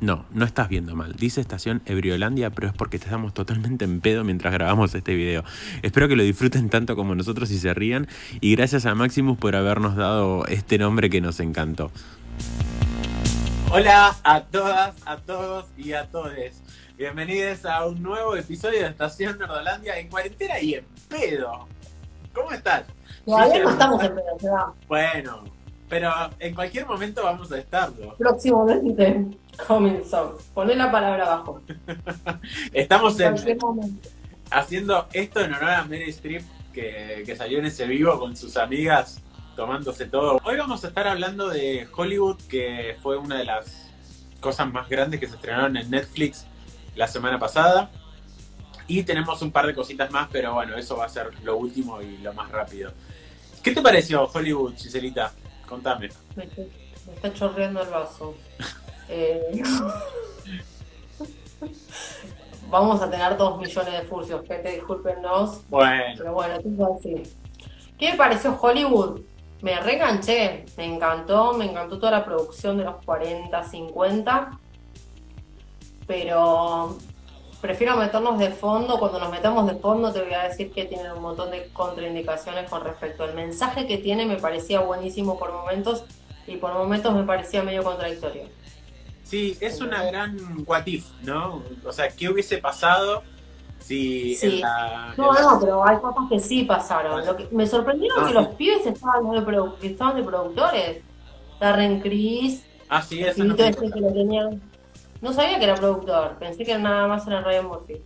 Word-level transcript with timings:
No, 0.00 0.24
no 0.30 0.44
estás 0.44 0.68
viendo 0.68 0.94
mal. 0.94 1.14
Dice 1.16 1.40
estación 1.40 1.82
Ebriolandia, 1.84 2.50
pero 2.50 2.68
es 2.68 2.72
porque 2.72 2.98
estamos 2.98 3.34
totalmente 3.34 3.84
en 3.84 4.00
pedo 4.00 4.22
mientras 4.22 4.52
grabamos 4.52 4.94
este 4.94 5.14
video. 5.14 5.42
Espero 5.82 6.06
que 6.06 6.14
lo 6.14 6.22
disfruten 6.22 6.70
tanto 6.70 6.94
como 6.94 7.16
nosotros 7.16 7.50
y 7.50 7.58
se 7.58 7.74
rían. 7.74 8.06
Y 8.40 8.54
gracias 8.54 8.86
a 8.86 8.94
Maximus 8.94 9.38
por 9.38 9.56
habernos 9.56 9.96
dado 9.96 10.46
este 10.46 10.78
nombre 10.78 11.10
que 11.10 11.20
nos 11.20 11.40
encantó. 11.40 11.90
Hola 13.70 14.16
a 14.22 14.42
todas, 14.42 14.94
a 15.04 15.16
todos 15.16 15.66
y 15.76 15.92
a 15.92 16.06
todes. 16.06 16.62
Bienvenidos 16.96 17.64
a 17.64 17.84
un 17.84 18.00
nuevo 18.00 18.36
episodio 18.36 18.80
de 18.80 18.86
Estación 18.86 19.36
Nerdolandia 19.36 19.98
en 19.98 20.08
cuarentena 20.08 20.60
y 20.60 20.74
en 20.74 20.84
pedo. 21.08 21.66
¿Cómo 22.32 22.52
estás? 22.52 22.84
Todavía 23.24 23.64
no 23.64 23.70
estamos 23.70 24.04
en 24.04 24.14
pedo, 24.14 24.74
Bueno, 24.86 25.44
pero 25.88 26.12
en 26.38 26.54
cualquier 26.54 26.86
momento 26.86 27.24
vamos 27.24 27.50
a 27.50 27.58
estarlo. 27.58 28.14
Próximamente. 28.16 29.38
Coming 29.66 30.04
soon. 30.04 30.32
Poné 30.54 30.74
la 30.74 30.90
palabra 30.90 31.24
abajo. 31.24 31.62
Estamos 32.72 33.18
en, 33.20 33.34
haciendo 34.50 35.08
esto 35.12 35.40
en 35.40 35.52
honor 35.52 35.70
a 35.70 35.84
Mary 35.84 36.10
Streep, 36.10 36.42
que, 36.72 37.22
que 37.26 37.36
salió 37.36 37.58
en 37.58 37.66
ese 37.66 37.86
vivo 37.86 38.18
con 38.18 38.36
sus 38.36 38.56
amigas 38.56 39.20
tomándose 39.56 40.06
todo. 40.06 40.40
Hoy 40.44 40.56
vamos 40.56 40.84
a 40.84 40.88
estar 40.88 41.08
hablando 41.08 41.48
de 41.48 41.88
Hollywood, 41.94 42.36
que 42.48 42.96
fue 43.02 43.16
una 43.16 43.38
de 43.38 43.44
las 43.44 43.90
cosas 44.40 44.72
más 44.72 44.88
grandes 44.88 45.18
que 45.18 45.26
se 45.26 45.34
estrenaron 45.34 45.76
en 45.76 45.90
Netflix 45.90 46.46
la 46.94 47.08
semana 47.08 47.38
pasada. 47.38 47.90
Y 48.86 49.02
tenemos 49.02 49.42
un 49.42 49.50
par 49.50 49.66
de 49.66 49.74
cositas 49.74 50.10
más, 50.10 50.28
pero 50.30 50.54
bueno, 50.54 50.76
eso 50.76 50.96
va 50.96 51.06
a 51.06 51.08
ser 51.08 51.30
lo 51.42 51.56
último 51.56 52.00
y 52.00 52.18
lo 52.18 52.32
más 52.32 52.50
rápido. 52.50 52.92
¿Qué 53.62 53.72
te 53.72 53.82
pareció 53.82 54.24
Hollywood, 54.32 54.76
Giselita? 54.76 55.32
Contame. 55.68 56.08
Me, 56.36 56.48
está 57.14 57.34
chorreando 57.34 57.82
el 57.82 57.88
vaso. 57.88 58.36
Eh, 59.08 59.62
vamos 62.70 63.00
a 63.00 63.10
tener 63.10 63.36
dos 63.36 63.58
millones 63.58 63.92
de 63.92 64.02
furcios, 64.02 64.46
gente, 64.46 64.72
discúlpenos. 64.72 65.62
Bueno. 65.68 66.14
Pero 66.16 66.32
bueno, 66.32 66.58
decir. 66.62 67.22
¿Qué 67.98 68.12
me 68.12 68.16
pareció 68.16 68.56
Hollywood? 68.60 69.20
Me 69.60 69.80
reenganché, 69.80 70.66
me 70.76 70.84
encantó, 70.84 71.52
me 71.54 71.64
encantó 71.64 71.98
toda 71.98 72.12
la 72.12 72.24
producción 72.24 72.78
de 72.78 72.84
los 72.84 73.04
40, 73.04 73.60
50. 73.64 74.58
Pero 76.06 76.96
prefiero 77.60 77.96
meternos 77.96 78.38
de 78.38 78.50
fondo. 78.50 78.98
Cuando 79.00 79.18
nos 79.18 79.30
metamos 79.30 79.66
de 79.66 79.74
fondo, 79.76 80.12
te 80.12 80.22
voy 80.22 80.34
a 80.34 80.44
decir 80.44 80.70
que 80.70 80.84
tienen 80.84 81.10
un 81.10 81.22
montón 81.22 81.50
de 81.50 81.68
contraindicaciones 81.72 82.70
con 82.70 82.84
respecto 82.84 83.24
al 83.24 83.34
mensaje 83.34 83.88
que 83.88 83.98
tiene. 83.98 84.26
Me 84.26 84.36
parecía 84.36 84.80
buenísimo 84.80 85.38
por 85.38 85.52
momentos 85.52 86.04
y 86.46 86.56
por 86.56 86.72
momentos 86.72 87.12
me 87.12 87.24
parecía 87.24 87.64
medio 87.64 87.82
contradictorio. 87.82 88.44
Sí, 89.28 89.58
es 89.60 89.82
una 89.82 90.04
gran 90.04 90.38
what 90.66 90.86
if, 90.86 91.04
¿no? 91.22 91.62
O 91.84 91.92
sea, 91.92 92.08
¿qué 92.08 92.30
hubiese 92.30 92.56
pasado 92.56 93.22
si 93.78 94.34
sí. 94.36 94.62
No, 95.16 95.32
no, 95.32 95.60
pero 95.60 95.86
hay 95.86 95.98
cosas 95.98 96.24
que 96.30 96.40
sí 96.40 96.64
pasaron. 96.64 97.24
Lo 97.24 97.36
que, 97.36 97.46
me 97.50 97.66
sorprendió 97.66 98.14
que 98.26 98.32
los 98.32 98.48
pibes 98.48 98.86
estaban 98.86 99.30
de, 99.30 99.86
estaban 99.86 100.16
de 100.16 100.22
productores. 100.22 101.02
Darren 101.60 102.00
Criss. 102.00 102.64
Ah, 102.88 103.02
sí, 103.02 103.22
eso 103.22 103.44
no, 103.44 103.54
este 103.54 103.90
que 103.90 104.00
lo 104.00 104.12
tenían. 104.12 104.62
no 105.20 105.32
sabía 105.32 105.58
que 105.58 105.64
era 105.64 105.74
productor, 105.74 106.36
pensé 106.38 106.64
que 106.64 106.78
nada 106.78 107.06
más 107.06 107.26
era 107.26 107.42
Ryan 107.42 107.66
Murphy. 107.66 107.96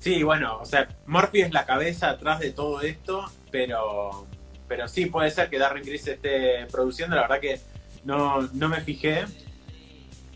Sí, 0.00 0.22
bueno, 0.22 0.58
o 0.60 0.64
sea, 0.64 0.88
Murphy 1.06 1.42
es 1.42 1.52
la 1.52 1.64
cabeza 1.64 2.10
atrás 2.10 2.40
de 2.40 2.50
todo 2.52 2.82
esto, 2.82 3.24
pero 3.50 4.26
pero 4.66 4.86
sí 4.86 5.06
puede 5.06 5.30
ser 5.30 5.48
que 5.48 5.58
Darren 5.58 5.82
Criss 5.82 6.06
esté 6.08 6.66
produciendo, 6.70 7.16
la 7.16 7.22
verdad 7.22 7.40
que 7.40 7.58
no, 8.04 8.42
no 8.52 8.68
me 8.68 8.82
fijé, 8.82 9.24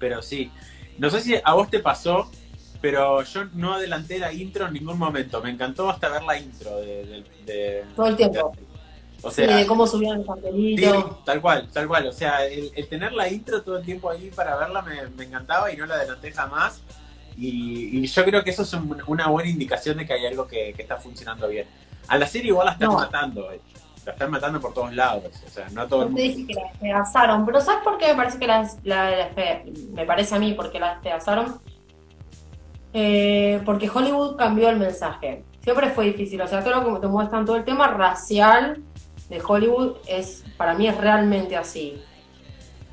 pero 0.03 0.21
sí. 0.21 0.51
No 0.99 1.09
sé 1.11 1.21
si 1.21 1.37
a 1.43 1.55
vos 1.55 1.71
te 1.71 1.79
pasó, 1.79 2.29
pero 2.81 3.23
yo 3.23 3.45
no 3.55 3.75
adelanté 3.75 4.19
la 4.19 4.33
intro 4.33 4.67
en 4.67 4.73
ningún 4.73 4.99
momento. 4.99 5.41
Me 5.41 5.51
encantó 5.51 5.89
hasta 5.89 6.09
ver 6.09 6.25
la 6.25 6.41
intro 6.41 6.77
de... 6.81 7.85
Todo 7.95 8.09
el 8.09 8.17
tiempo. 8.17 8.53
o 9.23 9.31
sea, 9.31 9.57
de 9.59 9.65
cómo 9.65 9.87
subían 9.87 10.19
el 10.19 10.25
papelito. 10.25 11.23
tal 11.25 11.41
cual, 11.41 11.69
tal 11.73 11.87
cual. 11.87 12.09
O 12.09 12.13
sea, 12.13 12.45
el, 12.45 12.73
tener 12.89 13.13
la 13.13 13.29
intro 13.29 13.63
todo 13.63 13.79
el 13.79 13.85
tiempo 13.85 14.11
ahí 14.11 14.29
para 14.35 14.57
verla 14.57 14.83
me, 14.83 15.25
encantaba 15.25 15.73
y 15.73 15.77
no 15.77 15.87
la 15.87 15.95
adelanté 15.95 16.33
jamás. 16.33 16.83
Y, 17.37 18.05
yo 18.05 18.25
creo 18.25 18.43
que 18.43 18.51
eso 18.51 18.63
es 18.63 18.75
una 19.07 19.29
buena 19.29 19.49
indicación 19.49 19.99
de 19.99 20.05
que 20.05 20.15
hay 20.15 20.27
algo 20.27 20.49
que, 20.49 20.75
está 20.77 20.97
funcionando 20.97 21.47
bien. 21.47 21.69
A 22.09 22.19
la 22.19 22.27
serie 22.27 22.49
igual 22.49 22.67
la 22.67 22.73
están 22.73 22.93
matando. 22.93 23.49
La 24.05 24.13
están 24.13 24.31
matando 24.31 24.61
por 24.61 24.75
todos 24.75 24.93
lados. 24.93 25.25
O 25.47 25.51
sea, 25.51 25.69
no 25.71 25.87
todo 25.87 26.03
el 26.03 26.11
mundo. 26.11 26.47
que 26.47 26.55
la 26.55 26.63
despedazaron, 26.71 27.47
pero 27.47 27.61
¿sabes 27.61 27.83
por 27.83 27.99
qué 27.99 28.09
me 28.09 28.15
parece 28.15 28.39
que 28.39 28.47
la, 28.47 28.69
la, 28.83 29.29
me 29.93 30.05
parece 30.05 30.35
a 30.35 30.39
mí 30.39 30.55
porque 30.55 30.81
la 30.81 30.95
despedazaron? 30.95 31.61
Eh, 32.93 33.63
porque 33.65 33.89
Hollywood 33.89 34.37
cambió 34.37 34.69
el 34.69 34.79
mensaje. 34.79 35.45
Siempre 35.61 35.91
fue 35.91 36.07
difícil, 36.07 36.41
o 36.41 36.49
sea, 36.49 36.65
todo 36.65 36.81
lo 36.81 36.95
que 36.95 37.01
te 37.01 37.07
muestran, 37.07 37.45
todo 37.45 37.57
el 37.57 37.65
tema 37.65 37.87
racial 37.87 38.83
de 39.29 39.41
Hollywood 39.41 39.99
es, 40.09 40.45
para 40.57 40.75
mí 40.75 40.89
es 40.89 40.97
realmente 40.97 41.57
así. 41.57 42.03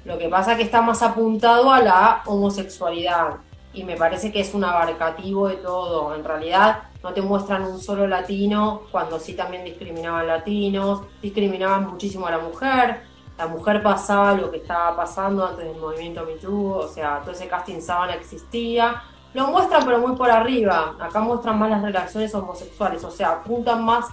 Lo 0.06 0.18
que 0.18 0.30
pasa 0.30 0.52
es 0.52 0.58
que 0.58 0.64
está 0.64 0.82
más 0.82 1.02
apuntado 1.02 1.72
a 1.72 1.82
la 1.82 2.22
homosexualidad 2.26 3.38
y 3.74 3.84
me 3.84 3.96
parece 3.96 4.32
que 4.32 4.40
es 4.40 4.54
un 4.54 4.64
abarcativo 4.64 5.48
de 5.48 5.58
todo. 5.58 6.16
En 6.16 6.24
realidad, 6.24 6.84
no 7.04 7.14
te 7.14 7.22
muestran 7.22 7.64
un 7.64 7.80
solo 7.80 8.08
latino, 8.08 8.84
cuando 8.92 9.20
sí 9.20 9.34
también 9.34 9.64
discriminaban 9.64 10.28
latinos, 10.28 11.02
discriminaban 11.22 11.88
muchísimo 11.88 12.28
a 12.28 12.32
la 12.32 12.40
mujer, 12.40 13.04
la 13.38 13.48
mujer 13.48 13.82
pasaba 13.82 14.34
lo 14.34 14.52
que 14.52 14.58
estaba 14.58 14.96
pasando 14.98 15.46
antes 15.46 15.66
del 15.66 15.78
movimiento 15.78 16.26
MeToo, 16.26 16.78
o 16.80 16.88
sea, 16.88 17.22
todo 17.22 17.32
ese 17.32 17.48
casting 17.48 17.80
sábana 17.80 18.16
existía. 18.16 19.02
Lo 19.34 19.48
muestran 19.48 19.86
pero 19.86 20.00
muy 20.00 20.16
por 20.18 20.30
arriba, 20.30 20.96
acá 21.00 21.22
muestran 21.22 21.58
más 21.58 21.70
las 21.70 21.82
relaciones 21.82 22.36
homosexuales, 22.36 23.04
o 23.04 23.12
sea, 23.12 23.30
apuntan 23.30 23.86
más 23.86 24.08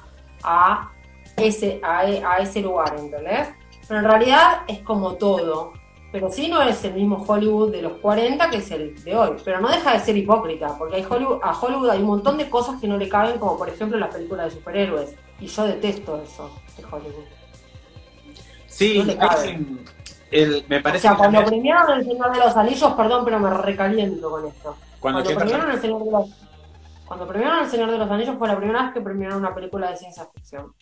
a 0.45 0.91
ese, 1.37 1.81
a, 1.83 2.01
a 2.01 2.37
ese 2.39 2.61
lugar, 2.61 2.95
¿entendés? 2.97 3.49
Pero 3.89 4.01
en 4.01 4.07
realidad 4.07 4.63
es 4.69 4.81
como 4.83 5.15
todo, 5.15 5.73
pero 6.13 6.31
sí 6.31 6.49
no 6.49 6.63
es 6.63 6.85
el 6.85 6.95
mismo 6.95 7.25
Hollywood 7.27 7.73
de 7.73 7.83
los 7.83 7.95
40 7.99 8.51
que 8.51 8.57
es 8.59 8.71
el 8.71 9.03
de 9.03 9.17
hoy. 9.17 9.37
Pero 9.45 9.61
no 9.61 9.69
deja 9.69 9.93
de 9.93 10.01
ser 10.01 10.17
hipócrita, 10.17 10.77
porque 10.79 10.97
hay 10.97 11.07
Hollywood, 11.09 11.41
a 11.43 11.59
Hollywood 11.59 11.91
hay 11.91 12.01
un 12.01 12.07
montón 12.07 12.39
de 12.39 12.49
cosas 12.49 12.81
que 12.81 12.89
no 12.89 12.97
le 12.97 13.09
caben, 13.09 13.39
como 13.39 13.59
por 13.59 13.69
ejemplo 13.69 13.99
las 13.99 14.15
películas 14.15 14.47
de 14.47 14.59
superhéroes. 14.59 15.15
Y 15.41 15.47
yo 15.47 15.65
detesto 15.65 16.23
eso 16.23 16.51
de 16.77 16.85
Hollywood. 16.85 17.25
Sí, 18.67 19.03
me 19.05 20.81
parece. 20.81 20.99
O 20.99 21.01
sea, 21.01 21.17
cuando 21.17 21.45
premiaron 21.45 21.99
El 21.99 22.05
Señor 22.05 22.33
de 22.33 22.39
los 22.39 22.57
Anillos, 22.57 22.93
perdón, 22.93 23.25
pero 23.25 23.39
me 23.39 23.51
recaliento 23.51 24.31
con 24.31 24.47
esto. 24.47 24.77
Cuando, 25.01 25.23
premiaron 25.23 25.71
el 25.71 25.81
Señor 25.81 26.05
de 26.05 26.11
los 26.11 26.31
cuando 27.07 27.27
premiaron 27.27 27.61
El 27.61 27.71
Señor 27.71 27.91
de 27.91 27.99
los 27.99 28.11
Anillos 28.11 28.37
fue 28.37 28.49
la 28.49 28.57
primera 28.57 28.83
vez 28.83 28.93
que 28.93 29.01
premiaron 29.01 29.39
una 29.39 29.55
película 29.55 29.91
de 29.91 29.97
ciencia 29.97 30.27
ficción. 30.35 30.73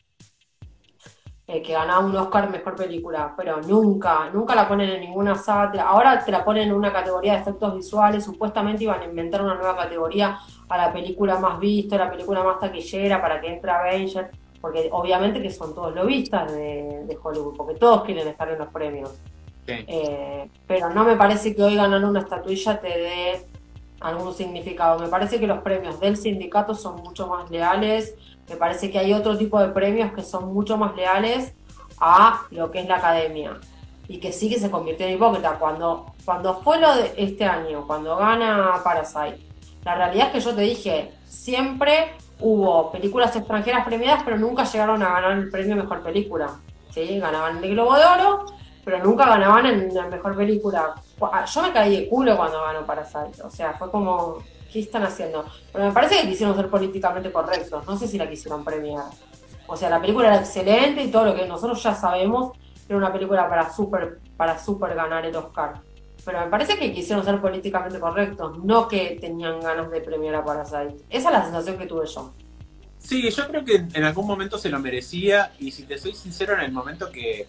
Eh, 1.47 1.61
que 1.61 1.75
ganaba 1.75 2.07
un 2.07 2.17
Oscar 2.17 2.49
mejor 2.49 2.75
película, 2.75 3.35
pero 3.37 3.61
nunca, 3.61 4.31
nunca 4.33 4.55
la 4.55 4.67
ponen 4.67 4.89
en 4.89 5.01
ninguna 5.01 5.35
saga. 5.35 5.83
Ahora 5.83 6.25
te 6.25 6.33
la 6.33 6.43
ponen 6.43 6.69
en 6.69 6.75
una 6.75 6.91
categoría 6.91 7.35
de 7.35 7.41
efectos 7.41 7.75
visuales. 7.75 8.25
Supuestamente 8.25 8.85
iban 8.85 9.03
a 9.03 9.05
inventar 9.05 9.43
una 9.43 9.55
nueva 9.55 9.77
categoría 9.77 10.39
a 10.67 10.79
la 10.79 10.91
película 10.91 11.39
más 11.39 11.61
vista, 11.61 11.97
a 11.97 12.07
la 12.07 12.11
película 12.11 12.43
más 12.43 12.59
taquillera 12.61 13.21
para 13.21 13.43
que 13.43 13.49
entre 13.49 13.71
Avenger, 13.71 14.31
porque 14.59 14.89
obviamente 14.91 15.43
que 15.43 15.51
son 15.51 15.75
todos 15.75 15.95
lobistas 15.95 16.51
de, 16.51 17.05
de 17.05 17.19
Hollywood, 17.23 17.57
porque 17.59 17.75
todos 17.75 18.05
quieren 18.05 18.27
estar 18.27 18.49
en 18.49 18.59
los 18.59 18.69
premios. 18.69 19.13
Eh, 19.67 20.49
pero 20.67 20.89
no 20.89 21.05
me 21.05 21.17
parece 21.17 21.55
que 21.55 21.63
hoy 21.63 21.77
ganar 21.77 22.03
una 22.07 22.21
estatuilla 22.21 22.81
te 22.81 22.89
dé 22.89 23.47
algún 24.01 24.33
significado. 24.33 24.99
Me 24.99 25.09
parece 25.09 25.39
que 25.39 25.47
los 25.47 25.59
premios 25.59 26.01
del 26.01 26.17
sindicato 26.17 26.75
son 26.75 27.03
mucho 27.03 27.27
más 27.27 27.51
leales 27.51 28.15
me 28.49 28.57
parece 28.57 28.91
que 28.91 28.99
hay 28.99 29.13
otro 29.13 29.37
tipo 29.37 29.61
de 29.61 29.69
premios 29.69 30.13
que 30.13 30.23
son 30.23 30.53
mucho 30.53 30.77
más 30.77 30.95
leales 30.97 31.55
a 32.01 32.43
lo 32.51 32.71
que 32.71 32.81
es 32.81 32.89
la 32.89 32.97
academia 32.97 33.59
y 34.09 34.19
que 34.19 34.33
sí 34.33 34.51
que 34.51 34.59
se 34.59 34.71
convirtió 34.71 35.07
en 35.07 35.15
hipócrita. 35.15 35.59
Cuando, 35.59 36.07
cuando 36.25 36.61
fue 36.61 36.79
lo 36.79 36.95
de 36.95 37.15
este 37.17 37.45
año, 37.45 37.87
cuando 37.87 38.17
gana 38.17 38.81
Parasite, 38.83 39.39
la 39.85 39.95
realidad 39.95 40.27
es 40.29 40.33
que 40.33 40.41
yo 40.41 40.55
te 40.55 40.63
dije, 40.63 41.13
siempre 41.27 42.13
hubo 42.41 42.91
películas 42.91 43.35
extranjeras 43.37 43.85
premiadas, 43.85 44.23
pero 44.25 44.37
nunca 44.37 44.65
llegaron 44.65 45.03
a 45.03 45.11
ganar 45.11 45.33
el 45.33 45.51
premio 45.51 45.77
Mejor 45.77 46.03
Película. 46.03 46.51
¿sí? 46.91 47.19
Ganaban 47.19 47.63
el 47.63 47.71
Globo 47.71 47.97
de 47.97 48.05
Oro, 48.05 48.47
pero 48.85 48.99
nunca 49.03 49.27
ganaban 49.27 49.67
en 49.67 49.95
la 49.95 50.07
Mejor 50.07 50.37
Película. 50.37 50.95
Yo 51.47 51.63
me 51.63 51.73
caí 51.73 51.97
de 51.97 52.09
culo 52.09 52.37
cuando 52.37 52.63
ganó 52.63 52.85
Parasite, 52.85 53.43
o 53.43 53.51
sea, 53.51 53.73
fue 53.75 53.91
como 53.91 54.39
¿qué 54.75 54.81
están 54.81 55.05
haciendo? 55.05 55.45
Pero 55.73 55.85
me 55.85 55.93
parece 55.93 56.21
que 56.21 56.29
quisieron 56.29 56.57
ser 56.57 56.69
políticamente 56.69 57.31
correctos, 57.31 57.87
no 57.87 57.97
sé 57.97 58.09
si 58.09 58.19
la 58.19 58.29
quisieron 58.29 58.65
premiar. 58.65 59.05
O 59.69 59.77
sea, 59.77 59.89
la 59.89 60.01
película 60.01 60.27
era 60.27 60.41
excelente 60.41 61.01
y 61.01 61.13
todo 61.13 61.27
lo 61.27 61.35
que 61.37 61.47
nosotros 61.47 61.81
ya 61.81 61.95
sabemos 61.95 62.59
era 62.89 62.99
una 62.99 63.13
película 63.13 63.49
para 63.49 63.73
super, 63.73 64.19
para 64.37 64.59
super 64.59 64.97
ganar 64.97 65.25
el 65.25 65.37
Oscar. 65.37 65.81
Pero 66.25 66.41
me 66.41 66.49
parece 66.49 66.77
que 66.77 66.93
quisieron 66.93 67.25
ser 67.25 67.41
políticamente 67.41 68.01
correctos, 68.01 68.59
no 68.65 68.89
que 68.89 69.17
tenían 69.21 69.61
ganas 69.61 69.93
de 69.93 70.01
premiar 70.01 70.35
a 70.35 70.45
Parasite. 70.45 71.05
Esa 71.09 71.29
es 71.29 71.33
la 71.33 71.45
sensación 71.45 71.79
que 71.79 71.87
tuve 71.87 72.09
yo. 72.09 72.35
Sí, 72.99 73.31
yo 73.31 73.47
creo 73.47 73.65
que 73.65 73.77
en 73.77 74.03
algún 74.03 74.27
momento 74.27 74.59
se 74.59 74.71
lo 74.71 74.81
merecía 74.81 75.53
y 75.61 75.71
si 75.71 75.85
te 75.85 75.99
soy 75.99 76.15
sincero, 76.15 76.55
en 76.55 76.61
el 76.63 76.73
momento 76.73 77.13
que, 77.13 77.47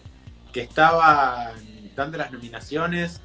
que 0.52 0.60
estaban 0.60 1.54
dando 1.96 2.18
las 2.18 2.30
nominaciones 2.30 3.20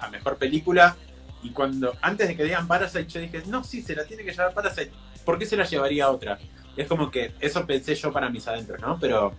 a 0.00 0.08
mejor 0.08 0.36
película. 0.36 0.96
Y 1.44 1.50
cuando, 1.50 1.94
antes 2.00 2.26
de 2.26 2.36
que 2.36 2.42
digan 2.42 2.66
Parasite, 2.66 3.06
yo 3.06 3.20
dije, 3.20 3.42
no, 3.46 3.62
sí, 3.62 3.82
se 3.82 3.94
la 3.94 4.04
tiene 4.04 4.24
que 4.24 4.32
llevar 4.32 4.54
Parasite. 4.54 4.90
¿Por 5.24 5.38
qué 5.38 5.46
se 5.46 5.56
la 5.56 5.64
llevaría 5.64 6.10
otra? 6.10 6.38
Es 6.76 6.88
como 6.88 7.10
que 7.10 7.34
eso 7.38 7.64
pensé 7.66 7.94
yo 7.94 8.12
para 8.12 8.30
mis 8.30 8.48
adentros, 8.48 8.80
¿no? 8.80 8.98
Pero, 8.98 9.34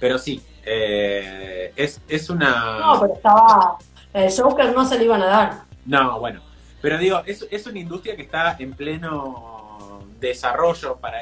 pero 0.00 0.18
sí, 0.18 0.42
eh, 0.64 1.72
es, 1.76 2.00
es 2.08 2.28
una... 2.28 2.80
No, 2.80 3.00
pero 3.00 3.14
estaba... 3.14 3.78
El 4.12 4.32
Joker 4.32 4.74
no 4.74 4.84
se 4.84 4.98
le 4.98 5.04
iban 5.04 5.22
a 5.22 5.26
dar. 5.26 5.62
No, 5.84 6.18
bueno. 6.18 6.42
Pero 6.82 6.98
digo, 6.98 7.22
es, 7.26 7.46
es 7.50 7.66
una 7.66 7.78
industria 7.78 8.16
que 8.16 8.22
está 8.22 8.56
en 8.58 8.74
pleno 8.74 10.02
desarrollo 10.18 10.96
para, 10.96 11.18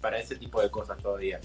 para, 0.00 0.18
ese 0.18 0.36
tipo 0.36 0.62
de 0.62 0.70
cosas 0.70 0.98
todavía. 0.98 1.40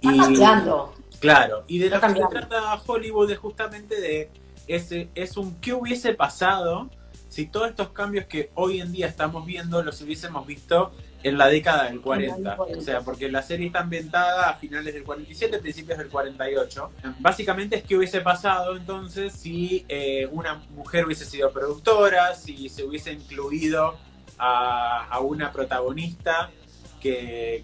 Está 0.00 0.14
y, 0.14 0.18
cambiando. 0.18 0.94
Claro, 1.20 1.64
y 1.66 1.78
de 1.78 1.90
lo 1.90 2.00
que 2.00 2.08
se 2.10 2.26
trata 2.30 2.80
Hollywood 2.86 3.30
es 3.30 3.38
justamente 3.38 4.00
de 4.00 4.30
es 4.66 5.36
un 5.36 5.54
qué 5.60 5.72
hubiese 5.72 6.14
pasado 6.14 6.90
si 7.28 7.46
todos 7.46 7.68
estos 7.68 7.90
cambios 7.90 8.26
que 8.26 8.50
hoy 8.54 8.80
en 8.80 8.92
día 8.92 9.06
estamos 9.06 9.44
viendo 9.44 9.82
los 9.82 10.00
hubiésemos 10.00 10.46
visto 10.46 10.92
en 11.22 11.38
la 11.38 11.48
década 11.48 11.84
del 11.84 12.00
40. 12.00 12.56
O 12.56 12.80
sea, 12.80 13.00
porque 13.00 13.28
la 13.30 13.42
serie 13.42 13.66
está 13.66 13.80
ambientada 13.80 14.48
a 14.48 14.54
finales 14.54 14.94
del 14.94 15.02
47, 15.02 15.58
principios 15.58 15.98
del 15.98 16.08
48. 16.08 16.90
Básicamente 17.18 17.76
es 17.76 17.82
qué 17.82 17.96
hubiese 17.96 18.20
pasado 18.20 18.76
entonces 18.76 19.32
si 19.32 19.84
eh, 19.88 20.28
una 20.30 20.62
mujer 20.70 21.04
hubiese 21.04 21.24
sido 21.24 21.52
productora, 21.52 22.34
si 22.34 22.68
se 22.68 22.84
hubiese 22.84 23.12
incluido 23.12 23.98
a, 24.38 25.18
una 25.20 25.50
protagonista 25.50 26.50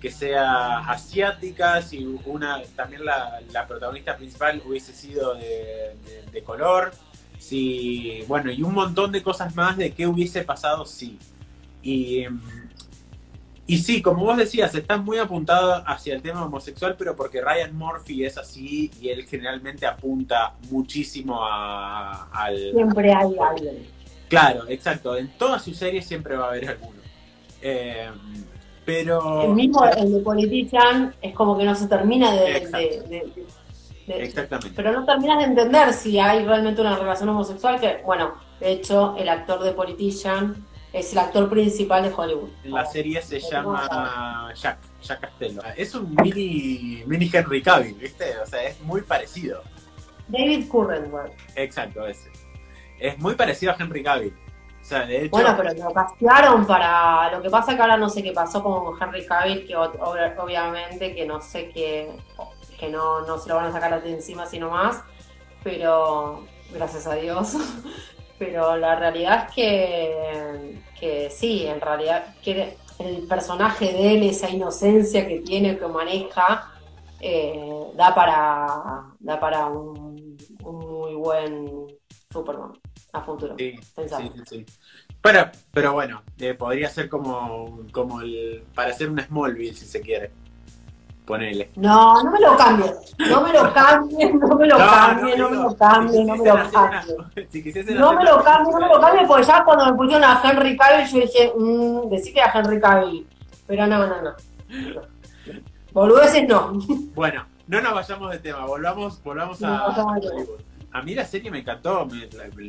que, 0.00 0.10
sea 0.10 0.78
asiática, 0.78 1.82
si 1.82 2.04
una 2.26 2.62
también 2.76 3.04
la, 3.04 3.66
protagonista 3.66 4.16
principal 4.16 4.62
hubiese 4.66 4.92
sido 4.92 5.34
de, 5.34 6.42
color, 6.44 6.92
si, 7.38 8.22
bueno, 8.28 8.50
y 8.50 8.62
un 8.62 8.74
montón 8.74 9.12
de 9.12 9.22
cosas 9.22 9.54
más 9.54 9.76
de 9.76 9.92
qué 9.92 10.06
hubiese 10.06 10.42
pasado 10.42 10.86
si. 10.86 11.18
Y, 11.82 12.26
y 13.66 13.78
sí, 13.78 14.02
como 14.02 14.24
vos 14.24 14.36
decías, 14.36 14.74
está 14.74 14.96
muy 14.96 15.18
apuntado 15.18 15.82
hacia 15.86 16.14
el 16.14 16.22
tema 16.22 16.44
homosexual, 16.44 16.94
pero 16.98 17.16
porque 17.16 17.40
Ryan 17.40 17.74
Murphy 17.76 18.24
es 18.24 18.38
así 18.38 18.90
y 19.00 19.08
él 19.08 19.24
generalmente 19.26 19.86
apunta 19.86 20.54
muchísimo 20.70 21.42
a, 21.44 22.28
al... 22.32 22.72
Siempre 22.72 23.12
hay 23.12 23.36
alguien. 23.38 23.86
Claro, 24.28 24.64
exacto. 24.68 25.16
En 25.16 25.28
todas 25.36 25.62
sus 25.62 25.76
series 25.76 26.06
siempre 26.06 26.36
va 26.36 26.46
a 26.46 26.48
haber 26.48 26.70
alguno. 26.70 27.00
Eh, 27.60 28.10
pero... 28.84 29.43
El 29.43 29.55
mismo 29.55 29.84
el 29.84 30.12
de 30.14 30.20
Politician 30.20 31.14
es 31.20 31.34
como 31.34 31.56
que 31.56 31.64
no 31.64 31.75
se 31.75 31.87
termina 31.87 32.32
de, 32.32 33.32
Exactamente. 34.08 34.73
Pero 34.75 34.93
no 34.93 35.05
terminas 35.05 35.38
de 35.38 35.44
entender 35.44 35.93
si 35.93 36.19
hay 36.19 36.44
realmente 36.44 36.81
una 36.81 36.96
relación 36.96 37.29
homosexual, 37.29 37.81
que, 37.81 38.02
bueno, 38.05 38.34
de 38.61 38.73
hecho, 38.73 39.14
el 39.17 39.29
actor 39.29 39.62
de 39.62 39.73
Politician 39.73 40.67
es 40.93 41.12
el 41.12 41.19
actor 41.19 41.49
principal 41.49 42.02
de 42.02 42.12
Hollywood. 42.14 42.50
La 42.64 42.84
serie 42.84 43.23
se 43.23 43.40
llama 43.40 44.52
Jack, 44.55 44.79
Jack 45.02 45.20
Castello. 45.20 45.62
Es 45.76 45.94
un 45.94 46.14
mini, 46.17 47.02
mini 47.06 47.31
Henry 47.32 47.62
Cavill, 47.62 47.94
¿viste? 47.94 48.37
O 48.43 48.46
sea, 48.46 48.64
es 48.64 48.81
muy 48.82 49.00
parecido. 49.02 49.62
David 50.29 50.69
Currenwell. 50.69 51.32
Exacto, 51.56 52.06
ese. 52.06 52.31
Es 52.99 53.19
muy 53.19 53.34
parecido 53.34 53.73
a 53.73 53.76
Henry 53.79 54.02
Cavill. 54.02 54.34
Bueno, 55.31 55.55
pero 55.56 55.73
lo 55.75 55.93
castearon 55.93 56.67
para. 56.67 57.31
Lo 57.32 57.40
que 57.40 57.50
pasa 57.50 57.75
que 57.75 57.82
ahora 57.82 57.96
no 57.96 58.08
sé 58.08 58.23
qué 58.23 58.32
pasó 58.32 58.62
con 58.62 59.00
Henry 59.00 59.25
Cavill, 59.25 59.67
que 59.67 59.76
obviamente 59.76 61.14
que 61.14 61.25
no 61.25 61.40
sé 61.40 61.70
qué. 61.70 62.11
que 62.79 62.88
no, 62.88 63.23
no 63.23 63.38
se 63.38 63.49
lo 63.49 63.56
van 63.56 63.67
a 63.67 63.73
sacar 63.73 64.02
de 64.02 64.11
encima 64.11 64.46
sino 64.46 64.70
más. 64.70 65.02
Pero 65.62 66.44
gracias 66.73 67.06
a 67.06 67.14
Dios. 67.14 67.56
pero 68.38 68.76
la 68.76 68.96
realidad 68.96 69.49
es 69.49 69.55
que, 70.99 71.31
sí, 71.31 71.67
en 71.67 71.81
realidad 71.81 72.34
que 72.43 72.76
el 72.99 73.26
personaje 73.29 73.93
de 73.93 74.14
él, 74.14 74.23
esa 74.25 74.50
inocencia 74.50 75.26
que 75.29 75.40
tiene, 75.40 75.79
que 75.79 75.87
maneja, 75.87 76.73
eh, 77.20 77.87
da 77.94 78.12
para 78.14 79.05
da 79.20 79.38
para 79.38 79.67
un, 79.67 80.37
muy 80.61 81.14
buen 81.14 81.87
Superman 82.32 82.73
a 83.12 83.20
futuro. 83.20 83.54
Sí, 83.58 83.78
sí, 83.94 84.42
sí. 84.46 84.66
Pero, 85.20 85.50
pero 85.72 85.92
bueno, 85.92 86.22
eh, 86.38 86.54
podría 86.54 86.88
ser 86.88 87.08
como, 87.08 87.80
como 87.92 88.20
el, 88.22 88.64
para 88.74 88.90
hacer 88.90 89.08
un 89.08 89.20
Smallville 89.20 89.74
si 89.74 89.86
se 89.86 90.00
quiere. 90.00 90.30
Ponele. 91.24 91.70
No, 91.76 92.20
no 92.20 92.32
me 92.32 92.40
lo 92.40 92.56
cambies. 92.56 93.14
No 93.18 93.42
me 93.42 93.52
lo 93.52 93.72
cambies, 93.72 94.34
no 94.34 94.56
me 94.56 94.66
lo 94.66 94.76
cambies, 94.90 95.38
no, 95.38 95.50
me 95.50 95.56
lo 95.56 95.76
cambies, 95.76 96.26
no 96.26 96.36
me 96.36 96.44
lo 96.44 96.70
cambies. 96.70 97.94
No 97.94 98.12
me 98.12 98.24
lo 98.24 98.42
cambies, 98.42 98.74
no 98.74 98.80
me 98.80 98.88
lo 98.88 99.00
cambies, 99.00 99.28
porque 99.28 99.44
ya 99.44 99.64
cuando 99.64 99.86
me 99.86 99.92
pusieron 99.92 100.24
a 100.24 100.42
Henry 100.42 100.76
Cavill 100.76 101.06
yo 101.06 101.20
dije, 101.20 101.52
mmm, 101.56 102.08
decí 102.08 102.32
que 102.32 102.40
era 102.40 102.52
Henry 102.52 102.80
Cavill. 102.80 103.26
Pero 103.68 103.86
no, 103.86 104.06
no, 104.06 104.22
no. 104.22 104.32
Boludeces 105.92 106.48
no. 106.48 106.72
Bueno, 107.14 107.44
no 107.68 107.80
nos 107.80 107.94
vayamos 107.94 108.32
de 108.32 108.38
tema, 108.38 108.66
volvamos, 108.66 109.22
volvamos 109.22 109.62
a, 109.62 109.86
a 109.86 110.20
mí 111.00 111.14
la 111.14 111.24
serie 111.24 111.50
me 111.50 111.60
encantó, 111.60 112.06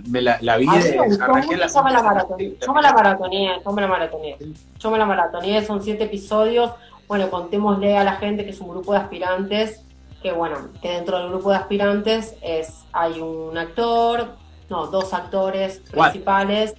me, 0.08 0.22
la, 0.22 0.38
la, 0.40 0.56
vi 0.56 0.66
de 0.66 0.98
arranqué 1.20 1.58
la 1.58 1.68
Yo 1.68 1.84
me 1.84 1.92
la 1.92 2.02
maratoné, 2.02 2.56
yo 2.66 2.74
me 2.74 2.82
la 2.82 2.94
maratoné, 2.94 3.62
yo 3.66 3.72
me 3.74 3.82
la 3.82 3.88
maratoné. 3.88 4.38
Yo 4.80 4.92
me 4.92 4.98
la 4.98 5.06
maratoné, 5.06 5.66
son 5.66 5.84
siete 5.84 6.06
episodios 6.06 6.72
bueno, 7.08 7.30
contémosle 7.30 7.98
a 7.98 8.04
la 8.04 8.14
gente 8.14 8.44
que 8.44 8.52
es 8.52 8.60
un 8.60 8.70
grupo 8.70 8.94
de 8.94 9.00
aspirantes, 9.00 9.82
que 10.22 10.32
bueno, 10.32 10.70
que 10.82 10.90
dentro 10.90 11.20
del 11.20 11.30
grupo 11.30 11.52
de 11.52 11.58
aspirantes 11.58 12.36
es 12.42 12.86
hay 12.92 13.20
un 13.20 13.58
actor, 13.58 14.36
no, 14.70 14.88
dos 14.88 15.14
actores 15.14 15.80
principales, 15.92 16.74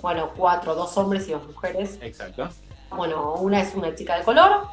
bueno, 0.00 0.30
cuatro, 0.36 0.74
dos 0.74 0.96
hombres 0.96 1.28
y 1.28 1.32
dos 1.32 1.46
mujeres. 1.46 1.98
Exacto. 2.00 2.48
Bueno, 2.90 3.34
una 3.34 3.60
es 3.60 3.74
una 3.74 3.94
chica 3.94 4.16
de 4.16 4.24
color, 4.24 4.66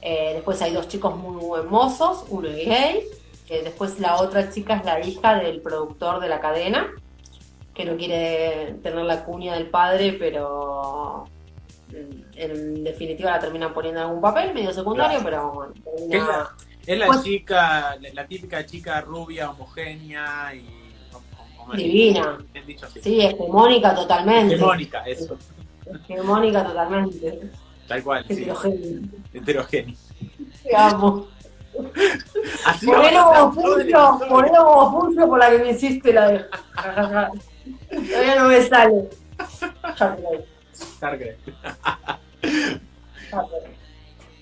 eh, 0.00 0.32
después 0.34 0.60
hay 0.62 0.72
dos 0.72 0.88
chicos 0.88 1.16
muy 1.16 1.58
hermosos, 1.58 2.24
uno 2.28 2.48
es 2.48 2.66
gay, 2.66 3.02
que 3.46 3.62
después 3.62 3.98
la 3.98 4.16
otra 4.16 4.50
chica 4.50 4.76
es 4.76 4.84
la 4.84 5.04
hija 5.04 5.36
del 5.36 5.60
productor 5.60 6.20
de 6.20 6.28
la 6.28 6.40
cadena, 6.40 6.90
que 7.74 7.84
no 7.84 7.96
quiere 7.96 8.74
tener 8.82 9.04
la 9.04 9.24
cuña 9.24 9.54
del 9.54 9.68
padre, 9.68 10.14
pero 10.18 11.24
en 12.34 12.84
definitiva 12.84 13.32
la 13.32 13.40
terminan 13.40 13.74
poniendo 13.74 14.00
en 14.00 14.06
algún 14.06 14.22
papel 14.22 14.54
medio 14.54 14.72
secundario, 14.72 15.20
pero 15.22 15.52
bueno. 15.52 15.72
Es 16.86 16.98
la, 16.98 17.06
pues 17.06 17.22
chica, 17.22 17.96
la, 18.12 18.26
típica 18.26 18.66
chica 18.66 19.00
rubia, 19.00 19.50
homogénea 19.50 20.52
y. 20.54 20.66
Divina. 21.76 22.38
Sí, 23.00 23.20
hegemónica 23.20 23.94
totalmente. 23.94 24.56
Hegemónica, 24.56 25.04
eso. 25.04 25.38
Hegemónica 25.86 26.64
totalmente. 26.64 27.40
Tal 27.86 28.02
cual. 28.02 28.24
Heterogénea. 28.28 28.80
Sí. 28.80 29.10
Heterogénea. 29.32 29.94
Te 30.64 30.76
amo. 30.76 31.28
Así 32.66 32.86
ponelo 32.86 33.24
como 33.24 33.52
funcio, 33.52 34.20
ponelo 34.28 34.90
funcio 34.90 35.26
por 35.26 35.38
la 35.38 35.50
que 35.50 35.58
me 35.58 35.70
hiciste 35.70 36.12
la 36.12 36.28
de. 36.28 36.44
Todavía 37.88 38.36
no 38.36 38.48
me 38.48 38.62
sale. 38.62 39.08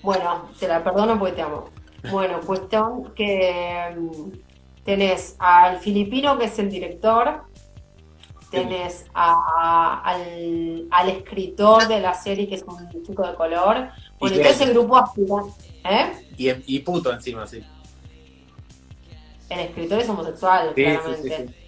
Bueno, 0.01 0.49
te 0.59 0.67
la 0.67 0.83
perdono 0.83 1.17
porque 1.19 1.35
te 1.35 1.41
amo. 1.41 1.69
Bueno, 2.11 2.41
cuestión 2.41 3.13
que 3.13 3.95
mm, 3.95 4.31
tenés 4.83 5.35
al 5.39 5.77
filipino 5.77 6.37
que 6.39 6.45
es 6.45 6.57
el 6.57 6.69
director, 6.69 7.43
tenés 8.49 9.05
al, 9.13 11.09
escritor 11.09 11.87
de 11.87 12.01
la 12.01 12.13
serie 12.13 12.47
que 12.47 12.55
es 12.55 12.63
un 12.63 12.89
chico 13.03 13.25
de 13.25 13.35
color, 13.35 13.89
bueno, 14.19 14.35
y 14.35 14.39
es 14.39 14.61
el 14.61 14.73
grupo 14.73 14.97
aspirante. 14.97 15.70
¿Eh? 15.83 16.25
Y, 16.37 16.79
puto 16.79 17.11
encima, 17.11 17.45
sí. 17.45 17.63
El 19.49 19.59
escritor 19.59 19.99
es 19.99 20.09
homosexual, 20.09 20.73
claramente. 20.73 21.61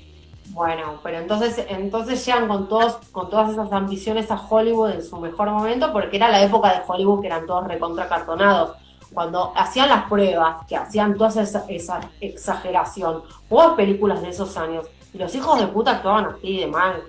Bueno, 0.49 0.99
pero 1.01 1.19
entonces, 1.19 1.65
entonces 1.69 2.25
llegan 2.25 2.47
con 2.47 2.67
todos, 2.67 2.97
con 3.11 3.29
todas 3.29 3.51
esas 3.51 3.71
ambiciones 3.71 4.29
a 4.29 4.35
Hollywood 4.35 4.91
en 4.91 5.03
su 5.03 5.17
mejor 5.17 5.49
momento, 5.49 5.91
porque 5.91 6.17
era 6.17 6.29
la 6.29 6.41
época 6.43 6.73
de 6.73 6.81
Hollywood 6.85 7.21
que 7.21 7.27
eran 7.27 7.45
todos 7.45 7.67
recontracartonados. 7.67 8.77
Cuando 9.13 9.53
hacían 9.55 9.89
las 9.89 10.05
pruebas, 10.05 10.65
que 10.67 10.75
hacían 10.75 11.15
toda 11.15 11.41
esa, 11.41 11.65
exageración, 12.19 13.23
o 13.49 13.75
películas 13.75 14.21
de 14.21 14.29
esos 14.29 14.57
años, 14.57 14.85
y 15.13 15.17
los 15.17 15.33
hijos 15.35 15.59
de 15.59 15.67
puta 15.67 15.91
actuaban 15.91 16.25
así 16.25 16.57
de 16.57 16.67
mal. 16.67 17.03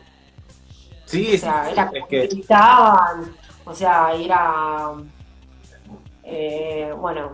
Sí, 1.06 1.34
o 1.34 1.38
sea, 1.38 1.70
era 1.70 1.90
es 1.92 2.04
que... 2.06 2.26
gritaban, 2.26 3.34
o 3.64 3.74
sea, 3.74 4.12
era 4.12 4.92
eh, 6.24 6.92
bueno, 6.98 7.32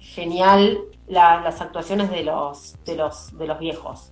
genial 0.00 0.78
las 1.06 1.60
actuaciones 1.60 2.10
de 2.10 2.24
los, 2.24 2.76
de 2.84 2.96
los, 2.96 3.36
de 3.36 3.46
los 3.46 3.58
viejos. 3.58 4.10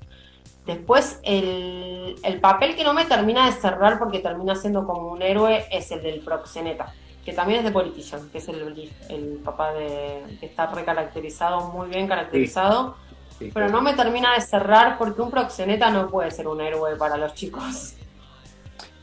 Después, 0.67 1.19
el, 1.23 2.39
papel 2.41 2.77
que 2.77 2.85
no 2.85 2.93
me 2.93 3.05
termina 3.05 3.47
de 3.47 3.53
cerrar 3.53 3.99
porque 3.99 4.19
termina 4.19 4.55
siendo 4.55 4.87
como 4.87 5.09
un 5.09 5.23
héroe 5.23 5.67
es 5.71 5.91
el 5.91 6.03
del 6.03 6.21
proxeneta, 6.21 6.93
que 7.25 7.33
también 7.33 7.61
es 7.61 7.65
de 7.65 7.73
Politician, 7.73 8.29
que 8.31 8.39
es 8.39 8.49
el, 8.49 8.91
el 9.09 9.41
papá 9.45 9.73
de. 9.73 10.23
que 10.39 10.47
está 10.47 10.67
recaracterizado, 10.67 11.73
muy 11.73 11.89
bien 11.89 12.07
caracterizado. 12.07 12.97
pero 13.55 13.69
no 13.69 13.81
me 13.81 13.95
termina 13.95 14.35
de 14.35 14.43
cerrar 14.43 14.99
porque 14.99 15.23
un 15.23 15.31
proxeneta 15.31 15.91
no 15.91 16.09
puede 16.09 16.31
ser 16.31 16.47
un 16.47 16.61
héroe 16.61 16.95
para 16.97 17.17
los 17.17 17.35
chicos. 17.35 17.95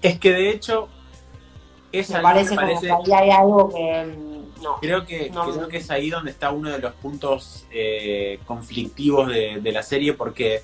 Es 0.01 0.19
que 0.19 0.31
de 0.31 0.51
hecho, 0.51 0.87
es 1.91 2.09
me 2.11 2.21
parece, 2.21 2.55
como 2.55 2.79
que 2.79 2.91
ahí 2.91 3.11
hay 3.11 3.31
algo 3.31 3.69
que 3.69 4.26
no. 4.61 4.77
Creo 4.79 5.05
que, 5.05 5.29
creo 5.29 5.67
que 5.67 5.77
es 5.77 5.91
ahí 5.91 6.09
donde 6.09 6.31
está 6.31 6.51
uno 6.51 6.69
de 6.69 6.79
los 6.79 6.93
puntos 6.93 7.65
eh, 7.71 8.39
conflictivos 8.45 9.29
de, 9.29 9.71
la 9.71 9.83
serie 9.83 10.13
porque 10.13 10.63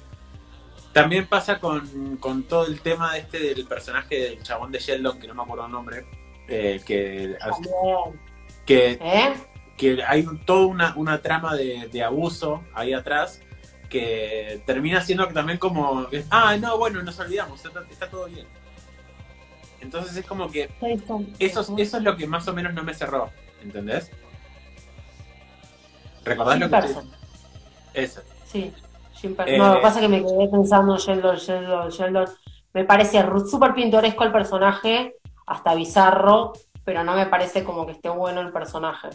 también 0.92 1.28
pasa 1.28 1.60
con, 1.60 2.18
todo 2.48 2.66
el 2.66 2.82
tema 2.82 3.18
este 3.18 3.40
del 3.40 3.66
personaje 3.66 4.20
del 4.20 4.44
chabón 4.44 4.72
de 4.72 4.80
Sheldon, 4.80 5.20
que 5.20 5.28
no 5.28 5.36
me 5.36 5.44
acuerdo 5.44 5.66
el 5.66 5.72
nombre, 5.72 6.06
eh, 6.48 6.82
que, 6.86 7.38
que, 8.66 9.00
¿Eh? 9.02 9.34
que 9.78 10.04
hay 10.04 10.26
toda 10.46 10.68
una, 10.68 10.94
una 10.96 11.22
trama 11.22 11.56
de, 11.56 12.04
abuso 12.04 12.64
ahí 12.74 12.94
atrás 12.94 13.42
que 13.90 14.62
termina 14.66 15.02
siendo 15.02 15.28
también 15.28 15.60
como, 15.60 16.08
ah, 16.32 16.58
no, 16.58 16.78
bueno, 16.78 17.04
nos 17.04 17.20
olvidamos, 17.20 17.64
está, 17.64 18.10
todo 18.10 18.26
bien. 18.26 18.48
Entonces 19.82 20.16
es 20.18 20.26
como 20.26 20.50
que 20.50 20.70
eso, 21.38 21.68
eso 21.78 21.98
es 21.98 22.04
lo 22.04 22.16
que 22.16 22.26
más 22.26 22.48
o 22.48 22.54
menos 22.54 22.74
no 22.74 22.84
me 22.84 22.94
cerró, 22.94 23.30
¿entendés? 23.64 24.12
¿Recordás 26.24 26.60
lo 26.60 26.70
que 26.70 26.78
Eso. 27.94 28.22
Sí. 28.46 28.74
Eh, 29.24 29.58
no, 29.58 29.70
lo 29.70 29.76
que 29.76 29.82
pasa 29.82 30.00
es 30.00 30.02
que 30.02 30.10
me 30.10 30.22
quedé 30.22 30.50
pensando 30.50 30.94
en 30.94 31.00
Sheldon, 31.00 31.36
Sheldon, 31.38 31.90
Sheldon. 31.90 32.26
Me 32.74 32.84
parece 32.84 33.24
súper 33.50 33.74
pintoresco 33.74 34.24
el 34.24 34.32
personaje, 34.32 35.16
hasta 35.46 35.74
bizarro, 35.76 36.54
pero 36.84 37.04
no 37.04 37.16
me 37.16 37.26
parece 37.28 37.64
como 37.64 37.86
que 37.86 37.94
esté 37.94 38.10
bueno 38.10 38.42
el 38.42 38.52
personaje. 38.52 39.10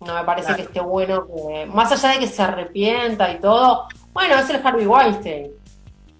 No 0.00 0.14
me 0.14 0.24
parece 0.24 0.54
que 0.56 0.62
esté 0.62 0.80
bueno 0.80 1.26
que. 1.26 1.66
Más 1.66 1.92
allá 1.92 2.14
de 2.14 2.20
que 2.20 2.26
se 2.26 2.42
arrepienta 2.42 3.32
y 3.32 3.38
todo. 3.38 3.86
Bueno, 4.12 4.34
es 4.34 4.50
el 4.50 4.66
Harvey 4.66 4.86
Weinstein. 4.86 5.52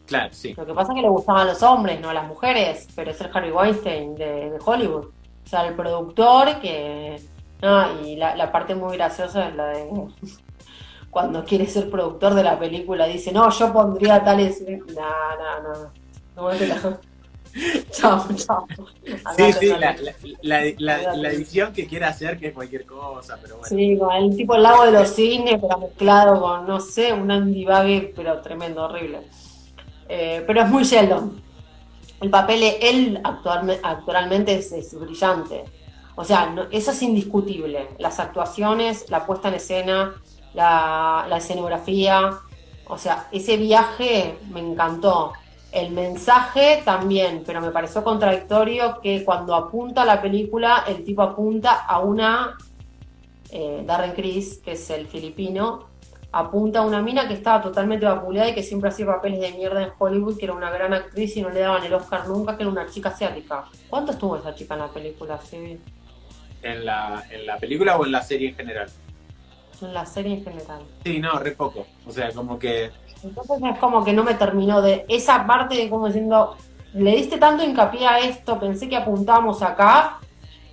Claro, 0.07 0.33
sí. 0.33 0.55
Lo 0.55 0.65
que 0.65 0.75
pasa 0.75 0.93
es 0.93 0.97
que 0.97 1.03
le 1.03 1.09
gustaban 1.09 1.47
los 1.49 1.63
hombres, 1.63 2.01
no 2.01 2.13
las 2.13 2.27
mujeres, 2.27 2.87
pero 2.95 3.11
es 3.11 3.21
el 3.21 3.31
Harvey 3.33 3.51
Weinstein 3.51 4.15
de, 4.15 4.59
Hollywood. 4.65 5.09
O 5.45 5.49
sea, 5.49 5.67
el 5.67 5.75
productor 5.75 6.61
que. 6.61 7.21
No, 7.61 8.03
y 8.03 8.17
la, 8.17 8.35
la 8.35 8.51
parte 8.51 8.75
muy 8.75 8.97
graciosa 8.97 9.49
es 9.49 9.55
la 9.55 9.69
de 9.69 9.89
cuando 11.13 11.45
quiere 11.45 11.67
ser 11.67 11.91
productor 11.91 12.33
de 12.33 12.43
la 12.43 12.59
película, 12.59 13.07
dice, 13.07 13.33
no, 13.33 13.51
yo 13.51 13.71
pondría 13.71 14.25
tales... 14.25 14.65
No, 14.67 15.63
no, 15.63 15.93
no. 16.35 16.51
No 16.51 16.99
Chao, 17.91 18.27
chao. 18.35 18.67
Sí, 19.37 19.53
sí, 19.61 19.67
la, 19.79 19.95
la, 20.79 21.15
la, 21.15 21.29
edición 21.29 21.75
que 21.75 21.87
quiere 21.87 22.07
hacer, 22.07 22.39
que 22.39 22.47
es 22.47 22.55
cualquier 22.55 22.87
cosa, 22.87 23.39
pero 23.43 23.59
bueno. 23.59 23.69
Sí, 23.69 23.99
con 23.99 24.11
el 24.11 24.35
tipo 24.35 24.55
el 24.55 24.63
lago 24.63 24.87
de 24.87 24.93
los 24.93 25.11
cines, 25.11 25.61
pero 25.61 25.79
mezclado 25.79 26.41
con, 26.41 26.67
no 26.67 26.81
sé, 26.81 27.13
un 27.13 27.31
Andy 27.31 27.67
Bague, 27.67 28.15
pero 28.17 28.41
tremendo, 28.41 28.85
horrible. 28.85 29.21
Eh, 30.09 30.43
pero 30.47 30.63
es 30.63 30.69
muy 30.71 30.85
Sheldon. 30.85 31.43
El 32.23 32.31
papel, 32.31 32.63
él 32.81 33.21
actualmente 33.25 34.55
es, 34.55 34.95
brillante. 34.97 35.65
O 36.15 36.23
sea, 36.23 36.55
eso 36.71 36.93
es 36.93 37.03
indiscutible. 37.03 37.89
Las 37.99 38.21
actuaciones, 38.21 39.11
la 39.11 39.27
puesta 39.27 39.49
en 39.49 39.55
escena, 39.55 40.15
la, 40.55 41.27
escenografía, 41.37 42.39
o 42.87 42.97
sea, 42.97 43.27
ese 43.33 43.57
viaje 43.57 44.39
me 44.51 44.61
encantó. 44.61 45.33
El 45.73 45.91
mensaje 45.91 46.83
también, 46.85 47.43
pero 47.45 47.61
me 47.61 47.71
pareció 47.71 48.05
contradictorio 48.05 49.01
que 49.01 49.25
cuando 49.25 49.57
apunta 49.57 50.05
la 50.05 50.23
película, 50.23 50.85
el 50.87 51.03
tipo 51.03 51.23
apunta 51.23 51.73
a 51.73 51.99
una, 51.99 52.57
eh, 53.51 53.83
Darren 53.85 54.13
Criss, 54.13 54.61
que 54.65 54.73
es 54.73 54.91
el 54.91 55.09
filipino, 55.09 55.89
apunta 56.33 56.81
a 56.81 56.83
una 56.83 57.03
mina 57.03 57.29
que 57.29 57.35
estaba 57.35 57.63
totalmente 57.63 58.07
vapuleada 58.07 58.49
y 58.49 58.55
que 58.55 58.63
siempre 58.63 58.89
hacía 58.89 59.07
papeles 59.07 59.41
de 59.41 59.53
mierda 59.53 59.83
en 59.83 59.91
Hollywood, 59.99 60.39
que 60.39 60.47
era 60.47 60.55
una 60.55 60.71
gran 60.71 60.95
actriz 60.95 61.37
y 61.37 61.43
no 61.43 61.51
le 61.51 61.61
daban 61.61 61.85
el 61.85 61.93
Oscar 61.93 62.27
nunca, 62.27 62.57
que 62.57 62.63
era 62.63 62.73
una 62.73 62.87
chica 62.87 63.11
asiática. 63.11 63.65
¿Cuánto 63.89 64.13
estuvo 64.13 64.37
esa 64.37 64.55
chica 64.55 64.75
en 64.75 64.81
la 64.81 64.89
película? 64.89 65.39
¿En 66.63 66.85
la, 66.85 67.23
¿En 67.31 67.47
la 67.47 67.59
película 67.59 67.97
o 67.97 68.07
en 68.07 68.13
la 68.13 68.23
serie 68.23 68.49
en 68.49 68.57
general? 68.57 68.89
en 69.83 69.95
la 69.95 70.07
serie 70.07 70.35
en 70.35 70.45
general. 70.45 70.83
Sí, 71.05 71.19
no, 71.19 71.39
re 71.39 71.53
poco. 71.53 71.87
O 72.07 72.11
sea, 72.11 72.33
como 72.33 72.59
que. 72.59 72.91
Entonces 73.23 73.59
es 73.63 73.79
como 73.79 74.05
que 74.05 74.13
no 74.13 74.25
me 74.25 74.35
terminó 74.35 74.81
de. 74.83 75.05
Esa 75.09 75.47
parte 75.47 75.77
de 75.77 75.91
como 75.91 76.07
diciendo. 76.07 76.57
Le 76.95 77.17
diste 77.17 77.39
tanto 77.39 77.65
hincapié 77.65 78.07
a 78.07 78.19
esto, 78.19 78.61
pensé 78.61 78.87
que 78.87 78.97
apuntamos 78.97 79.63
acá 79.63 80.19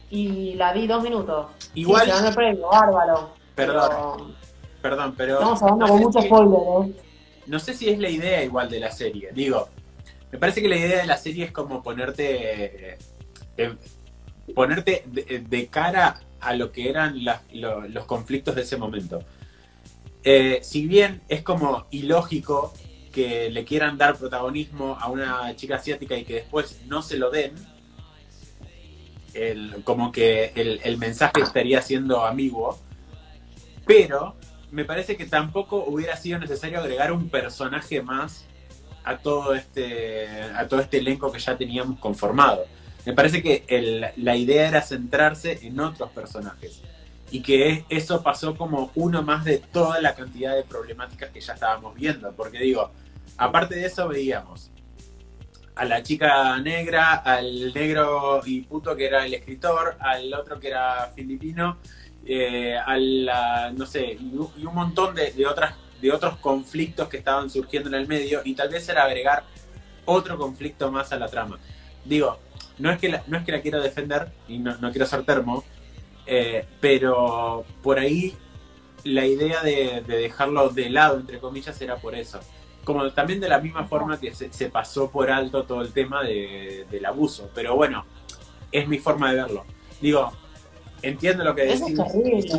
y 0.10 0.54
la 0.56 0.74
vi 0.74 0.86
dos 0.86 1.02
minutos. 1.02 1.48
Igual. 1.76 2.06
Sí, 2.06 2.12
se 2.12 2.28
el 2.28 2.36
premio, 2.36 2.68
bárbaro. 2.68 3.30
Perdón. 3.56 4.36
Perdón, 4.82 5.14
pero. 5.18 5.34
Estamos 5.34 5.62
hablando 5.62 5.88
con 5.88 6.02
mucho 6.02 6.22
spoiler, 6.22 6.60
¿eh? 6.60 7.02
No 7.48 7.60
sé 7.60 7.74
si 7.74 7.90
es 7.90 8.00
la 8.00 8.10
idea 8.10 8.44
igual 8.44 8.70
de 8.70 8.80
la 8.80 8.92
serie. 8.92 9.32
Digo, 9.34 9.70
me 10.32 10.38
parece 10.38 10.62
que 10.62 10.70
la 10.70 10.78
idea 10.78 11.02
de 11.02 11.08
la 11.08 11.18
serie 11.18 11.46
es 11.46 11.52
como 11.52 11.82
ponerte. 11.82 12.98
Eh, 13.58 13.76
ponerte 14.56 15.04
de, 15.06 15.68
cara 15.68 16.22
a 16.40 16.54
lo 16.54 16.72
que 16.72 16.90
eran 16.90 17.24
los 17.54 18.06
conflictos 18.06 18.56
de 18.56 18.62
ese 18.62 18.78
momento. 18.78 19.24
Eh, 20.24 20.60
si 20.64 20.88
bien 20.88 21.22
es 21.30 21.44
como 21.44 21.86
ilógico 21.92 22.74
que 23.12 23.50
le 23.50 23.66
quieran 23.66 23.98
dar 23.98 24.18
protagonismo 24.18 24.98
a 25.00 25.10
una 25.10 25.56
chica 25.56 25.76
asiática 25.76 26.16
y 26.16 26.24
que 26.24 26.36
después 26.36 26.82
no 26.88 27.02
se 27.02 27.18
lo 27.18 27.30
den, 27.32 27.54
como 29.84 30.12
que 30.12 30.52
el, 30.56 30.98
mensaje 30.98 31.42
estaría 31.42 31.82
siendo 31.82 32.26
ambiguo, 32.26 32.78
pero 33.86 34.36
me 34.72 34.86
parece 34.86 35.18
que 35.18 35.26
tampoco 35.26 35.84
hubiera 35.86 36.16
sido 36.18 36.40
necesario 36.40 36.80
agregar 36.80 37.12
un 37.12 37.30
personaje 37.30 38.02
más 38.02 38.46
a 39.04 39.18
todo 39.18 39.56
este, 39.56 40.28
a 40.56 40.68
todo 40.68 40.80
este 40.80 40.98
elenco 40.98 41.32
que 41.32 41.40
ya 41.40 41.58
teníamos 41.58 42.00
conformado. 42.00 42.66
Me 43.06 43.14
parece 43.14 43.42
que 43.42 44.14
la 44.18 44.36
idea 44.36 44.68
era 44.68 44.82
centrarse 44.82 45.60
en 45.64 45.80
otros 45.80 46.12
personajes 46.12 46.82
y 47.32 47.42
que 47.42 47.86
eso 47.90 48.22
pasó 48.24 48.56
como 48.56 48.92
uno 48.96 49.24
más 49.24 49.46
de 49.46 49.58
toda 49.58 50.02
la 50.02 50.16
cantidad 50.16 50.56
de 50.56 50.64
problemáticas 50.64 51.30
que 51.32 51.42
ya 51.42 51.54
estábamos 51.54 51.96
viendo. 51.96 52.32
Porque 52.34 52.60
digo, 52.60 52.92
aparte 53.38 53.76
de 53.76 53.86
eso 53.86 54.08
veíamos 54.08 54.72
a 55.76 55.86
la 55.86 56.04
chica 56.04 56.60
negra, 56.60 57.16
al 57.16 57.74
negro 57.74 58.42
y 58.46 58.62
puto 58.62 58.96
que 58.96 59.06
era 59.06 59.26
el 59.26 59.34
escritor, 59.34 59.96
al 60.00 60.34
otro 60.34 60.60
que 60.60 60.68
era 60.68 61.12
filipino, 61.16 61.78
eh, 62.32 62.78
no 63.76 63.86
sé, 63.88 64.18
y, 64.20 64.36
un 64.36 64.74
montón 64.76 65.16
de, 65.16 65.34
otras, 65.48 65.74
de 66.00 66.12
otros 66.12 66.38
conflictos 66.38 67.10
que 67.10 67.18
estaban 67.18 67.50
surgiendo 67.50 67.90
en 67.90 67.96
el 67.96 68.08
medio 68.08 68.42
y 68.46 68.54
tal 68.54 68.70
vez 68.70 68.88
era 68.88 69.04
agregar 69.04 69.44
otro 70.06 70.38
conflicto 70.38 70.92
más 70.92 71.12
a 71.12 71.18
la 71.18 71.28
trama. 71.28 71.58
Digo, 72.06 72.38
no 72.78 72.92
es 72.92 73.00
que 73.00 73.10
la, 73.10 73.24
no 73.26 73.38
es 73.40 73.44
que 73.44 73.52
la 73.52 73.62
quiero 73.62 73.82
defender 73.82 74.32
y 74.48 74.60
no, 74.60 74.78
quiero 74.92 75.08
ser 75.08 75.24
termo, 75.24 75.64
eh, 76.28 76.68
pero 76.80 77.66
por 77.82 77.98
ahí 77.98 78.38
la 79.06 79.26
idea 79.26 79.64
de, 79.64 80.04
dejarlo 80.06 80.70
de 80.70 80.90
lado, 80.92 81.20
entre 81.20 81.40
comillas, 81.40 81.82
era 81.82 81.96
por 81.96 82.14
eso. 82.14 82.40
Como 82.84 83.12
también 83.12 83.40
de 83.40 83.50
la 83.50 83.60
misma 83.60 83.86
forma 83.86 84.20
que 84.20 84.36
se, 84.36 84.70
pasó 84.70 85.10
por 85.10 85.32
alto 85.32 85.64
todo 85.64 85.82
el 85.82 85.94
tema 85.94 86.24
del 86.24 87.06
abuso. 87.06 87.50
Pero 87.56 87.76
bueno, 87.76 88.06
es 88.72 88.88
mi 88.88 89.00
forma 89.00 89.32
de 89.32 89.42
verlo. 89.42 89.66
Digo, 90.00 90.32
entiendo 91.02 91.44
lo 91.44 91.56
que 91.56 91.66
decís. 91.66 92.00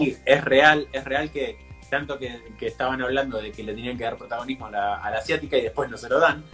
Es, 0.01 0.21
es 0.25 0.45
real, 0.45 0.89
es 0.93 1.05
real 1.05 1.31
que 1.31 1.59
tanto 1.91 2.19
que, 2.19 2.41
estaban 2.61 3.03
hablando 3.03 3.43
de 3.43 3.51
que 3.51 3.63
le 3.63 3.75
tenían 3.75 3.99
que 3.99 4.05
dar 4.05 4.17
protagonismo 4.17 4.67
a 4.67 4.71
la, 4.71 4.97
a 4.97 5.11
la 5.11 5.19
asiática 5.19 5.57
y 5.57 5.63
después 5.63 5.91
no 5.91 5.99
se 5.99 6.09
lo 6.09 6.21
dan. 6.21 6.45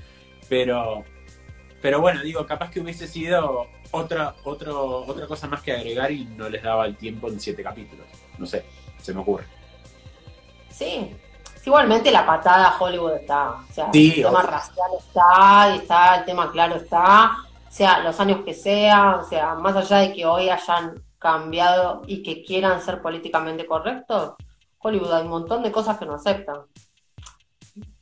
Pero 0.48 1.04
pero 1.86 2.00
bueno, 2.00 2.20
digo, 2.22 2.44
capaz 2.46 2.70
que 2.70 2.80
hubiese 2.80 3.06
sido 3.06 3.68
otra, 3.92 4.34
otro, 4.44 5.04
otra 5.06 5.26
cosa 5.26 5.46
más 5.46 5.62
que 5.62 5.72
agregar 5.72 6.10
y 6.10 6.24
no 6.24 6.48
les 6.48 6.62
daba 6.62 6.86
el 6.86 6.96
tiempo 6.96 7.28
en 7.28 7.38
siete 7.38 7.62
capítulos. 7.62 8.06
No 8.38 8.46
sé, 8.46 8.64
se 9.00 9.14
me 9.14 9.20
ocurre. 9.20 9.44
Sí, 10.68 11.14
igualmente 11.64 12.10
la 12.10 12.26
patada 12.26 12.70
a 12.70 12.78
Hollywood 12.78 13.18
está. 13.18 13.50
O 13.50 13.72
sea, 13.72 13.90
el 13.92 14.14
tema 14.14 14.42
racial 14.42 14.90
está, 14.98 15.74
está, 15.76 16.16
el 16.16 16.24
tema 16.24 16.50
claro 16.50 16.74
está. 16.74 17.36
O 17.68 17.70
sea, 17.70 18.00
los 18.00 18.18
años 18.18 18.40
que 18.44 18.54
sea, 18.54 19.20
o 19.22 19.28
sea, 19.28 19.54
más 19.54 19.76
allá 19.76 19.98
de 19.98 20.12
que 20.12 20.24
hoy 20.24 20.48
hayan 20.48 21.00
cambiado 21.18 22.02
y 22.06 22.22
que 22.22 22.42
quieran 22.42 22.80
ser 22.80 23.02
políticamente 23.02 23.66
correctos, 23.66 24.34
Hollywood 24.78 25.12
hay 25.12 25.24
un 25.24 25.30
montón 25.30 25.62
de 25.62 25.72
cosas 25.72 25.98
que 25.98 26.06
no 26.06 26.14
aceptan. 26.14 26.60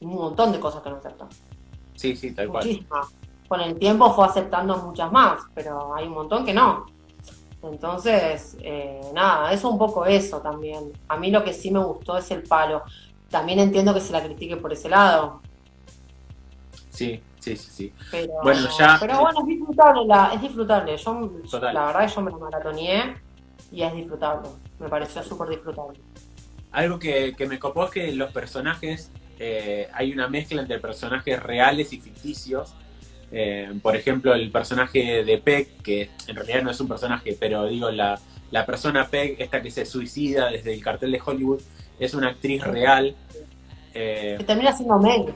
Un 0.01 0.15
montón 0.15 0.53
de 0.53 0.61
cosas 0.61 0.83
que 0.83 0.91
no 0.91 0.97
aceptan. 0.97 1.29
Sí, 1.95 2.17
sí, 2.17 2.33
tal 2.33 2.49
cual 2.49 2.85
con 3.49 3.61
el 3.61 3.79
tiempo 3.79 4.13
fue 4.13 4.27
aceptando 4.27 4.77
muchas 4.79 5.13
más, 5.13 5.43
pero 5.55 5.95
hay 5.95 6.07
un 6.07 6.15
montón 6.15 6.45
que 6.45 6.55
no. 6.55 6.87
Entonces, 7.63 8.57
eh, 8.61 9.01
nada, 9.15 9.53
es 9.53 9.65
un 9.65 9.79
poco 9.79 10.05
eso 10.05 10.41
también. 10.41 10.93
A 11.09 11.17
mí 11.17 11.31
lo 11.31 11.45
que 11.45 11.53
sí 11.53 11.71
me 11.71 11.83
gustó 11.83 12.17
es 12.19 12.31
el 12.31 12.43
palo. 12.43 12.83
También 13.31 13.59
entiendo 13.59 13.95
que 13.95 14.01
se 14.01 14.13
la 14.13 14.23
critique 14.23 14.57
por 14.57 14.73
ese 14.73 14.89
lado. 14.89 15.41
Sí, 16.91 17.23
sí, 17.45 17.57
sí, 17.57 17.71
sí. 17.71 17.93
Pero 18.11 18.33
bueno, 18.43 18.69
ya... 18.79 18.97
pero 18.99 19.21
bueno 19.21 19.41
es 19.41 19.47
disfrutable. 19.47 20.07
La, 20.07 20.33
es 20.35 20.41
disfrutable. 20.41 20.97
Yo, 20.97 21.31
la 21.61 21.87
verdad, 21.87 22.13
yo 22.15 22.21
me 22.23 22.31
la 22.31 22.37
maratoneé 22.39 23.17
y 23.71 23.83
es 23.83 23.95
disfrutable. 23.95 24.49
Me 24.79 24.89
pareció 24.89 25.23
súper 25.23 25.49
disfrutable. 25.49 26.01
Algo 26.73 26.99
que, 26.99 27.35
que 27.37 27.47
me 27.47 27.59
copó 27.59 27.85
es 27.85 27.91
que 27.91 28.13
los 28.13 28.33
personajes 28.33 29.11
eh, 29.39 29.89
hay 29.93 30.13
una 30.13 30.29
mezcla 30.29 30.63
entre 30.63 30.79
personajes 30.79 31.43
reales 31.43 31.93
y 31.93 32.01
ficticios. 32.01 32.75
Eh, 33.31 33.73
por 33.83 33.97
ejemplo, 33.97 34.35
el 34.35 34.51
personaje 34.51 35.25
de 35.25 35.39
Peg, 35.39 35.83
que 35.83 36.11
en 36.27 36.37
realidad 36.37 36.63
no 36.63 36.71
es 36.71 36.81
un 36.81 36.89
personaje, 36.89 37.37
pero 37.39 37.67
digo, 37.67 37.91
la, 37.91 38.19
la 38.51 38.65
persona 38.65 39.09
Peg, 39.09 39.37
esta 39.39 39.61
que 39.61 39.71
se 39.71 39.85
suicida 39.85 40.51
desde 40.51 40.73
el 40.73 40.83
cartel 40.83 41.13
de 41.13 41.21
Hollywood, 41.25 41.61
es 41.99 42.15
una 42.15 42.29
actriz 42.29 42.63
real. 42.63 43.15
Eh, 43.93 44.37
que 44.39 44.45
termina 44.45 44.73
siendo 44.73 44.99
Meg. 44.99 45.35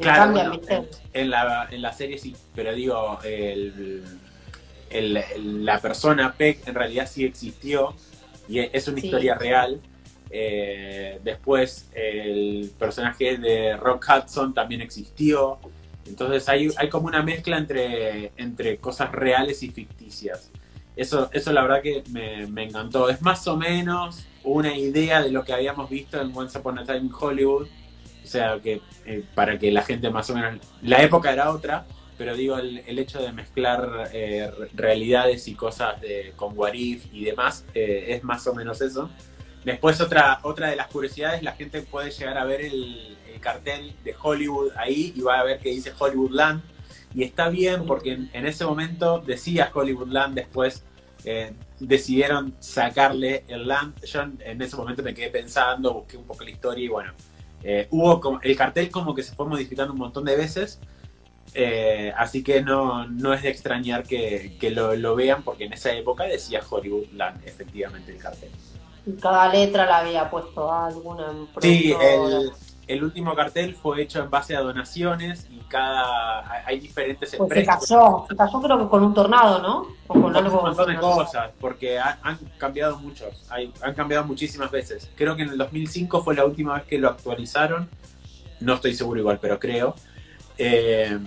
Claro, 0.00 0.60
en, 1.12 1.30
la, 1.30 1.68
en 1.70 1.82
la 1.82 1.92
serie 1.92 2.18
sí, 2.18 2.34
pero 2.54 2.74
digo, 2.74 3.18
el, 3.22 4.02
la 5.64 5.78
persona 5.80 6.32
Peg 6.32 6.60
en 6.66 6.74
realidad 6.74 7.08
sí 7.10 7.24
existió 7.24 7.94
y 8.48 8.58
es 8.60 8.88
una 8.88 9.00
historia 9.00 9.34
real. 9.34 9.80
Eh, 10.30 11.20
después 11.22 11.88
el 11.94 12.72
personaje 12.78 13.36
de 13.36 13.76
Rock 13.76 14.06
Hudson 14.08 14.52
también 14.52 14.80
existió. 14.80 15.58
Entonces 16.06 16.48
hay, 16.48 16.68
hay 16.76 16.88
como 16.88 17.06
una 17.06 17.22
mezcla 17.22 17.56
entre, 17.56 18.32
entre 18.36 18.78
cosas 18.78 19.12
reales 19.12 19.62
y 19.62 19.70
ficticias. 19.70 20.50
Eso, 20.96 21.28
eso 21.32 21.52
la 21.52 21.62
verdad 21.62 21.82
que 21.82 22.02
me, 22.10 22.46
me 22.46 22.64
encantó. 22.64 23.08
Es 23.08 23.22
más 23.22 23.46
o 23.48 23.56
menos 23.56 24.26
una 24.42 24.76
idea 24.76 25.22
de 25.22 25.30
lo 25.30 25.44
que 25.44 25.52
habíamos 25.52 25.88
visto 25.88 26.20
en 26.20 26.36
Once 26.36 26.56
Upon 26.58 26.78
a 26.78 26.84
Time 26.84 26.98
in 26.98 27.10
Hollywood. 27.12 27.68
O 28.24 28.26
sea, 28.26 28.58
que 28.60 28.80
eh, 29.04 29.22
para 29.34 29.58
que 29.58 29.70
la 29.70 29.82
gente 29.82 30.10
más 30.10 30.30
o 30.30 30.34
menos... 30.34 30.60
La 30.82 31.02
época 31.02 31.32
era 31.32 31.50
otra, 31.50 31.84
pero 32.16 32.36
digo, 32.36 32.58
el, 32.58 32.98
hecho 32.98 33.20
de 33.20 33.32
mezclar 33.32 34.10
eh, 34.12 34.50
realidades 34.74 35.48
y 35.48 35.54
cosas 35.54 36.00
de, 36.00 36.32
con 36.36 36.56
Warif 36.56 37.06
y 37.12 37.24
demás 37.24 37.64
eh, 37.74 38.06
es 38.08 38.24
más 38.24 38.46
o 38.46 38.54
menos 38.54 38.80
eso. 38.80 39.10
Después 39.64 40.00
otra, 40.00 40.40
otra 40.42 40.68
de 40.68 40.76
las 40.76 40.88
curiosidades, 40.88 41.42
la 41.42 41.52
gente 41.52 41.82
puede 41.82 42.10
llegar 42.10 42.38
a 42.38 42.44
ver 42.44 42.60
el, 42.60 43.10
cartel 43.40 43.94
de 44.02 44.14
Hollywood 44.22 44.70
ahí 44.74 45.12
y 45.14 45.20
va 45.20 45.40
a 45.40 45.44
ver 45.44 45.58
que 45.58 45.68
dice 45.68 45.92
Hollywoodland. 45.98 46.62
Y 47.14 47.24
está 47.24 47.50
bien 47.50 47.84
porque 47.84 48.12
en, 48.32 48.46
ese 48.46 48.64
momento 48.64 49.18
decía 49.18 49.70
Hollywoodland, 49.74 50.34
después 50.34 50.82
eh, 51.26 51.52
decidieron 51.78 52.54
sacarle 52.58 53.44
el 53.48 53.68
land. 53.68 54.02
Yo 54.02 54.22
en, 54.22 54.62
ese 54.62 54.76
momento 54.76 55.02
me 55.02 55.12
quedé 55.12 55.28
pensando, 55.28 55.92
busqué 55.92 56.16
un 56.16 56.24
poco 56.24 56.42
la 56.42 56.50
historia 56.50 56.84
y 56.86 56.88
bueno, 56.88 57.12
hubo 57.90 58.20
como, 58.20 58.40
el 58.42 58.56
cartel 58.56 58.90
como 58.90 59.14
que 59.14 59.22
se 59.22 59.34
fue 59.34 59.46
modificando 59.46 59.92
un 59.92 59.98
montón 59.98 60.24
de 60.24 60.36
veces 60.36 60.80
eh, 61.56 62.12
así 62.16 62.42
que 62.42 62.62
no, 62.62 63.06
no, 63.06 63.32
es 63.32 63.42
de 63.42 63.48
extrañar 63.48 64.02
que, 64.02 64.58
lo, 64.74 65.14
vean, 65.14 65.44
porque 65.44 65.64
en 65.64 65.72
esa 65.72 65.92
época 65.92 66.24
decía 66.24 66.60
Hollywoodland 66.68 67.46
efectivamente 67.46 68.12
el 68.12 68.18
cartel. 68.18 68.50
Cada 69.20 69.52
letra 69.52 69.86
la 69.86 69.98
había 69.98 70.28
puesto 70.30 70.72
alguna. 70.72 71.26
Sí, 71.60 71.94
el, 72.00 72.50
último 73.02 73.34
cartel 73.34 73.74
fue 73.74 74.02
hecho 74.02 74.22
en 74.22 74.30
base 74.30 74.54
a 74.54 74.60
donaciones 74.60 75.46
y 75.50 75.58
cada. 75.68 76.64
Hay 76.66 76.80
diferentes 76.80 77.30
pues 77.30 77.40
empresas. 77.40 77.82
Se 77.86 77.94
cayó, 77.94 78.26
se 78.28 78.36
cayó 78.36 78.60
creo 78.60 78.78
que 78.78 78.88
con 78.88 79.02
un 79.02 79.14
tornado, 79.14 79.62
¿no? 79.62 79.88
O 80.06 80.20
con 80.20 80.36
algo. 80.36 80.58
Un 80.58 80.64
montón 80.66 80.88
de 80.88 80.98
cosas, 80.98 81.50
porque 81.60 81.98
han, 81.98 82.38
cambiado 82.58 82.98
muchos, 82.98 83.46
han 83.50 83.94
cambiado 83.94 84.24
muchísimas 84.24 84.70
veces. 84.70 85.10
Creo 85.14 85.34
que 85.34 85.42
en 85.42 85.50
el 85.50 85.58
2005 85.58 86.22
fue 86.22 86.34
la 86.34 86.44
última 86.44 86.74
vez 86.74 86.84
que 86.84 86.98
lo 86.98 87.08
actualizaron. 87.08 87.88
No 88.60 88.74
estoy 88.74 88.94
seguro 88.94 89.20
igual, 89.20 89.38
pero 89.40 89.58
creo. 89.58 89.94
Eh, 90.58 91.18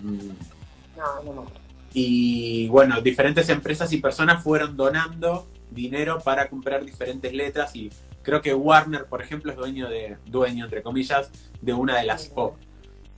y 1.93 2.67
bueno, 2.69 3.01
diferentes 3.01 3.49
empresas 3.49 3.91
y 3.93 3.97
personas 3.97 4.43
fueron 4.43 4.77
donando 4.77 5.47
dinero 5.71 6.19
para 6.19 6.49
comprar 6.49 6.85
diferentes 6.85 7.33
letras 7.33 7.75
y 7.75 7.91
creo 8.27 8.41
que 8.41 8.53
Warner, 8.53 9.05
por 9.05 9.22
ejemplo, 9.22 9.53
es 9.53 9.57
dueño 9.57 9.88
de, 9.88 10.17
dueño 10.25 10.65
entre 10.65 10.84
comillas, 10.84 11.31
de 11.62 11.72
una 11.72 11.98
de 11.98 12.03
las 12.03 12.25
pop. 12.27 12.57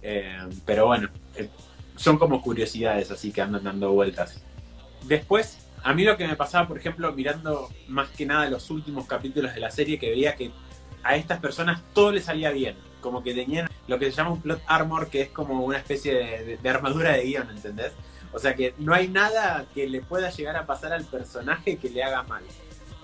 Eh, 0.04 0.38
pero 0.68 0.86
bueno, 0.86 1.10
eh, 1.36 1.50
son 1.96 2.20
como 2.20 2.44
curiosidades 2.44 3.10
así 3.10 3.32
que 3.32 3.42
andan 3.42 3.64
dando 3.64 3.92
vueltas. 3.92 4.40
Después, 5.06 5.66
a 5.82 5.96
mí 5.96 6.04
lo 6.04 6.16
que 6.16 6.28
me 6.28 6.36
pasaba, 6.36 6.68
por 6.68 6.78
ejemplo, 6.78 7.12
mirando 7.12 7.70
más 7.88 8.10
que 8.10 8.28
nada 8.28 8.48
los 8.52 8.70
últimos 8.70 9.08
capítulos 9.08 9.56
de 9.56 9.60
la 9.60 9.72
serie, 9.72 9.98
que 9.98 10.12
veía 10.12 10.36
que 10.36 10.52
a 11.02 11.16
estas 11.16 11.40
personas 11.40 11.82
todo 11.96 12.12
les 12.12 12.26
salía 12.26 12.52
bien 12.52 12.76
como 13.02 13.24
que 13.24 13.34
tenían 13.34 13.68
lo 13.88 13.98
que 13.98 14.12
se 14.12 14.12
llama 14.12 14.32
un 14.32 14.42
plot 14.42 14.62
armor, 14.68 15.10
que 15.10 15.22
es 15.22 15.30
como 15.30 15.66
una 15.66 15.80
especie 15.80 16.58
de, 16.62 16.70
armadura 16.70 17.14
de 17.14 17.24
guion, 17.24 17.50
¿entendés? 17.50 17.94
O 18.32 18.38
sea 18.38 18.54
que 18.54 18.76
no 18.78 18.94
hay 18.94 19.08
nada 19.08 19.66
que 19.74 19.88
le 19.88 20.02
pueda 20.02 20.30
llegar 20.30 20.56
a 20.56 20.68
pasar 20.68 20.94
al 20.94 21.06
personaje 21.06 21.78
que 21.78 21.90
le 21.90 22.04
haga 22.04 22.22
mal. 22.24 22.44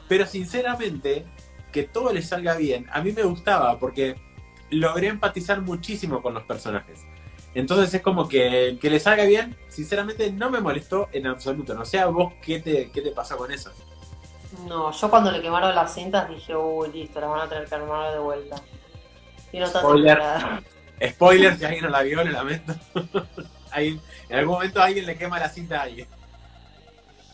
Pero 0.07 0.27
sinceramente, 0.27 1.25
que 1.75 1.83
todo 1.83 2.13
le 2.13 2.21
salga 2.21 2.55
bien, 2.55 2.87
a 2.93 3.01
mí 3.01 3.11
me 3.11 3.23
gustaba 3.23 3.77
porque 3.79 4.15
logré 4.69 5.09
empatizar 5.09 5.59
muchísimo 5.59 6.21
con 6.21 6.33
los 6.33 6.43
personajes. 6.43 7.05
Entonces 7.53 7.93
es 7.93 8.01
como 8.01 8.29
que 8.29 8.77
que 8.79 8.89
le 8.89 8.97
salga 8.97 9.25
bien, 9.25 9.57
sinceramente 9.67 10.31
no 10.31 10.49
me 10.49 10.61
molestó 10.61 11.09
en 11.11 11.27
absoluto. 11.27 11.73
No 11.73 11.83
sé 11.83 11.99
a 11.99 12.05
vos 12.05 12.31
qué 12.41 12.61
te, 12.61 12.91
qué 12.91 13.01
te 13.01 13.11
pasa 13.11 13.35
con 13.35 13.51
eso. 13.51 13.71
No, 14.65 14.89
yo 14.89 15.09
cuando 15.09 15.31
le 15.31 15.41
quemaron 15.41 15.75
las 15.75 15.93
cintas 15.93 16.29
dije, 16.29 16.55
uy, 16.55 16.89
listo, 16.93 17.19
las 17.19 17.29
van 17.29 17.41
a 17.41 17.49
tener 17.49 17.67
que 17.67 17.75
armar 17.75 18.13
de 18.13 18.19
vuelta. 18.19 18.55
Spoiler. 19.65 20.19
Spoiler, 21.09 21.57
si 21.57 21.65
alguien 21.65 21.83
no 21.83 21.89
la 21.89 22.03
vio, 22.03 22.23
le 22.23 22.31
lamento. 22.31 22.73
en 23.75 23.99
algún 24.31 24.53
momento 24.53 24.81
alguien 24.81 25.05
le 25.05 25.17
quema 25.17 25.39
la 25.39 25.49
cinta 25.49 25.81
a 25.81 25.83
alguien. 25.83 26.07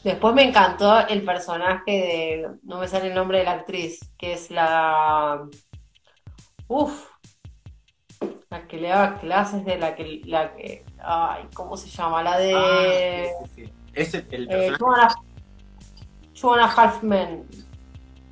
Después 0.04 0.34
me 0.34 0.44
encantó 0.44 1.08
el 1.08 1.24
personaje 1.24 1.92
de. 1.92 2.48
No 2.64 2.80
me 2.80 2.88
sale 2.88 3.10
el 3.10 3.14
nombre 3.14 3.40
de 3.40 3.44
la 3.44 3.52
actriz, 3.52 4.00
que 4.18 4.34
es 4.34 4.50
la. 4.50 5.48
Uf. 6.68 7.08
La 8.50 8.68
que 8.68 8.78
le 8.78 8.90
daba 8.90 9.20
clases 9.20 9.64
de 9.64 9.78
la 9.78 9.96
que. 9.96 10.22
La 10.26 10.56
que 10.56 10.84
ay, 11.04 11.44
¿cómo 11.54 11.78
se 11.78 11.90
llama? 11.90 12.24
La 12.24 12.38
de. 12.38 12.54
Ah, 12.56 13.72
es 13.94 14.14
el 14.14 14.26
eh, 14.32 14.48
personaje. 14.48 15.16
Joanna, 16.40 16.74
Halfman. 16.76 17.44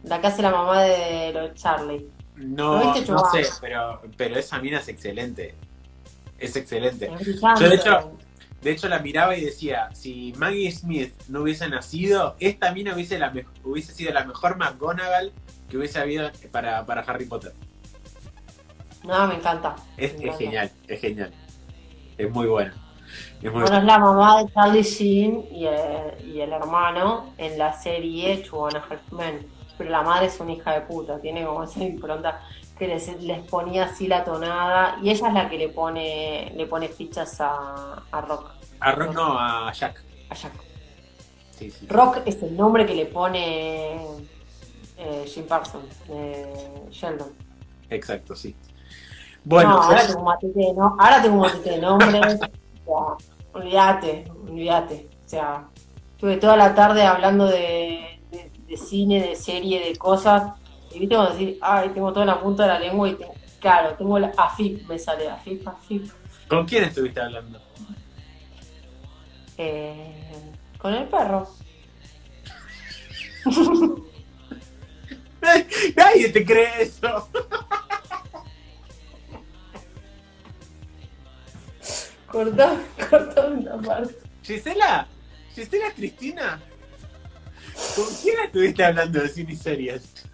La 0.04 0.20
que 0.20 0.28
hace 0.28 0.42
la 0.42 0.52
mamá 0.52 0.82
de 0.82 1.34
de 1.34 1.52
Charlie. 1.54 2.10
No, 2.36 2.96
no 2.96 3.26
sé, 3.32 3.44
pero, 3.60 4.02
pero 4.16 4.40
esa 4.40 4.60
mina 4.60 4.80
es 4.80 4.88
excelente. 4.88 5.56
Es 6.40 6.56
excelente. 6.56 7.12
Yo 7.60 7.70
de 7.70 7.76
hecho, 7.76 8.14
de 8.62 8.72
hecho 8.72 8.88
la 8.90 9.00
miraba 9.00 9.36
y 9.38 9.46
decía, 9.46 9.90
si 9.94 10.34
Maggie 10.38 10.72
Smith 10.72 11.14
no 11.28 11.42
hubiese 11.42 11.70
nacido, 11.70 12.36
esta 12.40 12.72
mina 12.72 12.94
hubiese, 12.94 13.18
la 13.20 13.34
hubiese 13.64 13.94
sido 13.94 14.14
la 14.14 14.26
mejor 14.26 14.58
McGonagall 14.58 15.32
que 15.70 15.78
hubiese 15.78 16.00
habido 16.00 16.30
para, 16.52 16.86
para 16.86 17.02
Harry 17.02 17.26
Potter. 17.26 17.54
No, 19.04 19.28
me 19.28 19.36
encanta. 19.36 19.76
Es, 19.96 20.14
genial, 20.38 20.70
es 20.88 21.00
genial. 21.00 21.32
Es 22.18 22.30
muy 22.30 22.48
bueno. 22.48 22.74
Es 23.42 23.52
bueno, 23.52 23.66
es 23.66 23.84
la 23.84 23.98
mamá 23.98 24.44
de 24.44 24.54
Charlie 24.54 24.84
Sheen 24.84 25.46
y 25.52 25.66
el, 25.66 26.28
y 26.28 26.42
el 26.42 26.52
hermano 26.52 27.34
en 27.38 27.58
la 27.58 27.74
serie 27.74 28.44
Chuana 28.44 28.84
Halfman 28.88 29.60
pero 29.80 29.92
la 29.92 30.02
madre 30.02 30.28
es 30.28 30.38
una 30.42 30.52
hija 30.52 30.74
de 30.74 30.82
puta, 30.82 31.20
tiene 31.22 31.46
como 31.46 31.64
esa 31.64 31.82
impronta 31.82 32.42
que 32.80 32.88
les, 32.88 33.10
ponía 33.50 33.86
así 33.86 34.08
la 34.08 34.24
tonada 34.24 34.98
y 35.04 35.10
ella 35.10 35.28
es 35.28 35.34
la 35.34 35.50
que 35.50 35.58
le 35.58 35.70
pone 35.70 36.52
le 36.56 36.66
pone 36.66 36.88
fichas 36.88 37.40
a, 37.42 38.04
a 38.10 38.22
Rock. 38.22 38.50
A 38.80 38.92
Rock, 38.94 39.14
no, 39.14 39.38
a 39.38 39.72
Jack. 39.74 40.04
A 40.30 40.34
Jack. 40.34 40.54
Rock 41.90 42.22
es 42.26 42.42
el 42.42 42.56
nombre 42.56 42.86
que 42.86 42.96
le 42.96 43.06
pone 43.06 43.98
eh, 44.98 45.26
Jim 45.28 45.46
Parsons, 45.46 45.94
eh, 46.10 46.88
Sheldon. 46.90 47.34
Exacto, 47.90 48.36
sí. 48.36 48.56
Bueno, 49.44 49.82
ahora, 49.82 50.08
tengo 50.08 50.20
un 50.20 50.26
matete, 50.26 50.74
¿no? 50.74 50.96
ahora 50.98 51.22
tengo 51.22 51.36
un 51.36 51.42
matete 51.42 51.72
de 51.72 51.78
nombres. 51.80 52.40
olvídate, 53.54 54.32
olvídate. 54.48 55.10
O 55.26 55.30
sea, 55.30 55.68
estuve 56.12 56.38
toda 56.38 56.56
la 56.56 56.74
tarde 56.74 57.04
hablando 57.04 57.46
de 57.46 58.20
de 58.70 58.78
cine, 58.78 59.22
de 59.22 59.36
serie, 59.36 59.84
de 59.84 59.96
cosas. 59.98 60.54
Y 60.92 61.00
viste 61.00 61.16
cuando 61.16 61.34
decir, 61.34 61.58
ay, 61.62 61.90
tengo 61.90 62.12
toda 62.12 62.26
la 62.26 62.40
punta 62.42 62.64
de 62.64 62.70
la 62.70 62.80
lengua 62.80 63.10
y 63.10 63.18
claro, 63.60 63.96
tengo 63.96 64.18
la 64.18 64.32
AFIP, 64.36 64.88
me 64.88 64.98
sale 64.98 65.30
AFIP, 65.30 65.68
AFIP. 65.68 66.12
¿Con 66.48 66.66
quién 66.66 66.86
estuviste 66.86 67.22
hablando? 67.22 67.62
Eh, 69.58 70.52
con 70.78 70.94
el 70.94 71.08
perro. 71.08 71.48
Nadie 75.96 76.30
te 76.30 76.46
cree 76.46 76.82
eso. 76.82 77.30
cortá, 82.28 82.78
cortá 83.10 83.48
una 83.48 83.78
parte. 83.78 84.16
Gisela, 84.44 85.08
Gisela 85.54 85.92
Cristina. 85.94 86.60
¿Con 87.96 88.06
quién 88.22 88.40
estuviste 88.44 88.84
hablando 88.84 89.22
de 89.22 89.30
cine 89.30 89.54
y 89.54 89.56
series? 89.56 90.29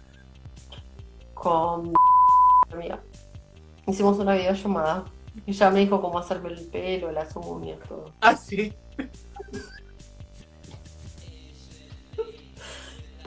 Con 1.46 1.94
amiga. 2.72 2.98
Hicimos 3.86 4.18
una 4.18 4.34
videollamada. 4.34 5.04
Y 5.46 5.52
ya 5.52 5.70
me 5.70 5.78
dijo 5.78 6.02
cómo 6.02 6.18
hacerme 6.18 6.48
el 6.48 6.66
pelo, 6.66 7.12
las 7.12 7.36
uñas, 7.36 7.78
todo. 7.88 8.12
Ah, 8.20 8.34
sí. 8.34 8.72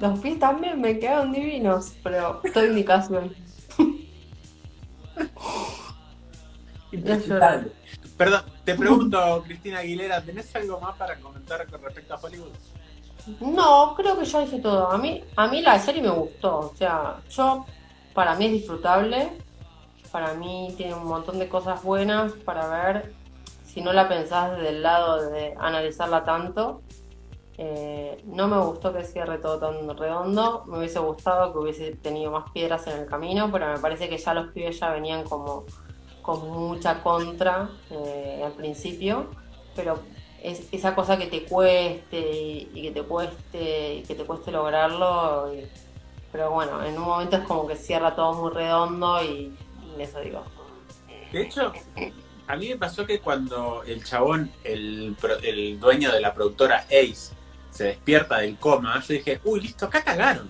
Los 0.02 0.20
pies 0.20 0.38
también 0.38 0.82
me 0.82 1.00
quedaron 1.00 1.32
divinos, 1.32 1.94
pero 2.04 2.42
estoy 2.44 2.66
en 2.66 2.76
mi 2.76 2.84
casa. 2.84 3.22
Perdón, 8.18 8.42
te 8.66 8.76
pregunto, 8.76 9.44
Cristina 9.46 9.80
Aguilera, 9.80 10.22
¿tenés 10.22 10.54
algo 10.58 10.78
más 10.82 10.98
para 10.98 11.18
comentar 11.22 11.66
con 11.68 11.82
respecto 11.82 12.16
a 12.16 12.18
Hollywood? 12.18 12.52
No, 13.40 13.96
creo 13.96 14.20
que 14.20 14.26
ya 14.26 14.42
dije 14.42 14.60
todo. 14.60 14.92
A 14.92 14.98
mí, 14.98 15.24
a 15.38 15.48
mí 15.48 15.62
la 15.62 15.80
serie 15.80 16.02
me 16.02 16.10
gustó. 16.10 16.72
O 16.72 16.76
sea, 16.76 17.22
yo, 17.30 17.66
para 18.14 18.36
mí 18.36 18.46
es 18.46 18.52
disfrutable. 18.54 19.32
Para 20.12 20.34
mí 20.34 20.74
tiene 20.76 20.96
un 20.96 21.06
montón 21.06 21.40
de 21.40 21.48
cosas 21.48 21.84
buenas 21.84 22.34
para 22.34 22.68
ver. 22.68 23.14
Si 23.64 23.82
no 23.82 23.94
la 23.94 24.10
pensás 24.10 24.58
desde 24.58 24.70
el 24.70 24.84
lado 24.84 25.30
de 25.30 25.56
analizarla 25.60 26.24
tanto. 26.24 26.82
Eh, 27.58 28.24
no 28.26 28.48
me 28.48 28.58
gustó 28.58 28.94
que 28.94 29.04
cierre 29.04 29.38
todo 29.38 29.60
tan 29.60 29.98
redondo. 29.98 30.64
Me 30.68 30.80
hubiese 30.80 31.00
gustado 31.00 31.52
que 31.52 31.60
hubiese 31.60 31.92
tenido 31.96 32.32
más 32.32 32.50
piedras 32.52 32.88
en 32.88 33.00
el 33.00 33.06
camino, 33.06 33.50
pero 33.52 33.68
me 33.68 33.80
parece 33.80 34.08
que 34.10 34.18
ya 34.18 34.34
los 34.34 34.52
pibes 34.54 34.80
ya 34.80 34.90
venían 34.92 35.24
como 35.26 35.66
con 36.22 36.50
mucha 36.50 37.04
contra 37.04 37.70
eh, 37.92 38.42
al 38.46 38.54
principio. 38.54 39.28
Pero 39.76 40.00
es 40.42 40.70
esa 40.72 40.96
cosa 40.96 41.18
que 41.18 41.28
te 41.28 41.44
cueste 41.44 42.20
y, 42.20 42.82
que 42.82 42.92
te 42.92 43.04
cueste 43.04 44.04
que 44.08 44.16
te 44.16 44.24
cueste 44.24 44.52
lograrlo. 44.52 45.52
Pero 46.32 46.52
bueno, 46.52 46.84
en 46.84 46.98
un 46.98 47.06
momento 47.06 47.38
es 47.38 47.44
como 47.44 47.68
que 47.68 47.76
cierra 47.76 48.16
todo 48.16 48.34
muy 48.34 48.52
redondo 48.52 49.24
y, 49.24 49.56
eso 49.98 50.20
digo. 50.22 50.44
De 51.32 51.42
hecho, 51.42 51.74
a 52.48 52.56
mí 52.56 52.70
me 52.70 52.78
pasó 52.78 53.06
que 53.06 53.20
cuando 53.20 53.84
el 53.84 54.04
chabón, 54.04 54.52
el, 54.64 55.16
el 55.44 55.80
dueño 55.80 56.12
de 56.12 56.22
la 56.22 56.34
productora 56.34 56.86
Ace, 56.88 57.34
se 57.70 57.84
despierta 57.84 58.40
del 58.40 58.58
coma, 58.58 59.02
yo 59.02 59.14
dije, 59.14 59.40
uy, 59.44 59.62
listo, 59.62 59.86
acá 59.86 60.04
cagaron. 60.04 60.50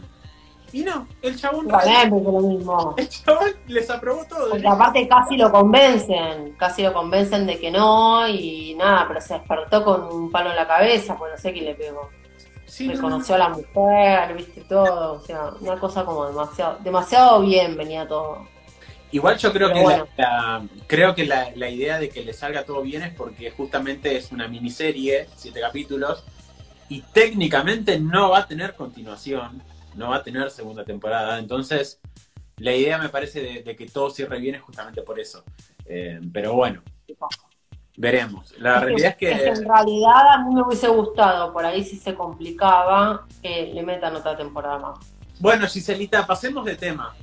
Y 0.71 0.83
no, 0.83 1.07
el 1.21 1.35
chabón. 1.35 1.67
lo 1.67 2.41
mismo. 2.41 2.93
El 2.97 3.09
chabón 3.09 3.55
les 3.67 3.89
aprobó 3.89 4.25
todo. 4.25 4.51
Porque 4.51 4.67
aparte 4.67 5.07
casi 5.07 5.35
lo 5.35 5.51
convencen, 5.51 6.53
casi 6.57 6.83
lo 6.83 6.93
convencen 6.93 7.47
de 7.47 7.59
que 7.59 7.71
no 7.71 8.27
y 8.27 8.75
nada, 8.75 9.05
pero 9.07 9.19
se 9.19 9.33
despertó 9.33 9.83
con 9.83 10.03
un 10.03 10.31
palo 10.31 10.51
en 10.51 10.55
la 10.55 10.67
cabeza, 10.67 11.17
pues 11.17 11.31
no 11.31 11.37
sé 11.37 11.53
quién 11.53 11.65
le 11.65 11.75
pegó. 11.75 12.09
Sí, 12.69 12.87
Reconoció 12.87 13.35
a 13.35 13.37
la 13.39 13.49
mujer, 13.49 14.35
viste 14.35 14.61
todo, 14.61 15.13
o 15.13 15.19
sea, 15.21 15.51
una 15.59 15.79
cosa 15.79 16.05
como 16.05 16.27
demasiado, 16.27 16.77
demasiado 16.83 17.41
bien 17.41 17.75
venía 17.75 18.07
todo. 18.07 18.47
Igual 19.11 19.37
yo 19.37 19.51
creo 19.51 19.73
que 19.73 19.83
la, 20.17 20.63
creo 20.85 21.15
que 21.15 21.25
la, 21.25 21.49
la 21.55 21.69
idea 21.69 21.99
de 21.99 22.09
que 22.09 22.23
le 22.23 22.31
salga 22.31 22.63
todo 22.63 22.81
bien 22.83 23.01
es 23.01 23.13
porque 23.13 23.49
justamente 23.49 24.15
es 24.15 24.31
una 24.31 24.47
miniserie, 24.47 25.27
siete 25.35 25.59
capítulos, 25.59 26.23
y 26.89 27.01
técnicamente 27.01 27.99
no 27.99 28.29
va 28.29 28.39
a 28.39 28.47
tener 28.47 28.75
continuación 28.75 29.63
no 29.95 30.09
va 30.09 30.17
a 30.17 30.23
tener 30.23 30.49
segunda 30.49 30.83
temporada. 30.83 31.37
Entonces, 31.37 31.99
la 32.57 32.75
idea 32.75 32.97
me 32.97 33.09
parece 33.09 33.63
de, 33.63 33.75
que 33.75 33.85
todo 33.87 34.09
cierre 34.09 34.39
bien 34.39 34.55
es 34.55 34.61
justamente 34.61 35.01
por 35.01 35.19
eso. 35.19 35.43
Eh, 35.85 36.19
pero 36.31 36.53
bueno, 36.53 36.81
veremos. 37.99 38.53
La 38.57 38.79
realidad 38.79 39.11
es 39.11 39.17
que... 39.17 39.31
en 39.31 39.67
realidad 39.67 40.33
a 40.33 40.43
mí 40.45 40.55
me 40.55 40.61
hubiese 40.61 40.87
gustado, 40.87 41.51
por 41.51 41.65
ahí 41.65 41.83
si 41.83 41.97
se 41.97 42.15
complicaba, 42.15 43.25
que 43.43 43.71
le 43.73 43.83
metan 43.83 44.15
otra 44.15 44.37
temporada 44.37 44.79
más. 44.79 44.99
Bueno, 45.39 45.67
Giselita, 45.67 46.25
pasemos 46.25 46.63
de 46.63 46.75
tema. 46.75 47.13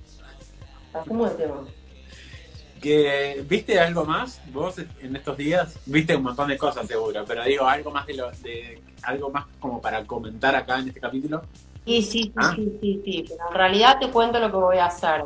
Pasemos 0.92 1.30
de 1.30 1.44
tema. 1.44 1.64
Que, 2.80 3.42
¿Viste 3.48 3.80
algo 3.80 4.04
más 4.04 4.40
vos 4.52 4.76
en 4.78 5.16
estos 5.16 5.38
días? 5.38 5.78
Viste 5.86 6.14
un 6.14 6.24
montón 6.24 6.48
de 6.48 6.58
cosas 6.58 6.86
seguro, 6.86 7.24
pero 7.26 7.42
digo, 7.44 7.66
algo 7.66 7.90
más 7.90 8.06
de, 8.06 8.14
lo, 8.14 8.30
de 8.30 8.82
algo 9.02 9.30
más 9.30 9.46
como 9.58 9.80
para 9.80 10.04
comentar 10.04 10.54
acá 10.54 10.78
en 10.78 10.88
este 10.88 11.00
capítulo. 11.00 11.42
Sí, 11.86 12.02
sí, 12.02 12.32
ah. 12.36 12.52
sí, 12.54 12.78
sí, 12.82 13.02
sí, 13.02 13.24
pero 13.26 13.48
en 13.48 13.54
realidad 13.54 13.98
te 13.98 14.10
cuento 14.10 14.38
lo 14.38 14.50
que 14.50 14.56
voy 14.56 14.76
a 14.76 14.86
hacer. 14.86 15.24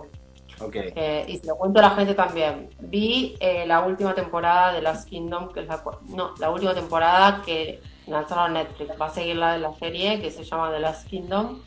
Okay. 0.61 0.93
Eh, 0.95 1.25
y 1.29 1.39
se 1.39 1.47
lo 1.47 1.57
cuento 1.57 1.79
a 1.79 1.83
la 1.83 1.91
gente 1.91 2.15
también. 2.15 2.69
Vi 2.81 3.37
eh, 3.41 3.65
la 3.67 3.81
última 3.81 4.15
temporada 4.15 4.73
de 4.73 4.83
Last 4.83 5.09
Kingdom, 5.09 5.53
que 5.53 5.61
es 5.61 5.67
la, 5.67 5.83
no, 6.09 6.35
la 6.39 6.51
última 6.51 6.75
temporada 6.75 7.43
que 7.45 7.81
lanzaron 8.07 8.53
Netflix. 8.53 9.01
Va 9.01 9.07
a 9.07 9.11
seguir 9.11 9.37
la 9.37 9.55
de 9.55 9.61
la 9.61 9.73
serie 9.75 10.21
que 10.21 10.31
se 10.31 10.45
llama 10.45 10.71
The 10.71 10.81
Last 10.81 11.09
Kingdom. 11.09 11.63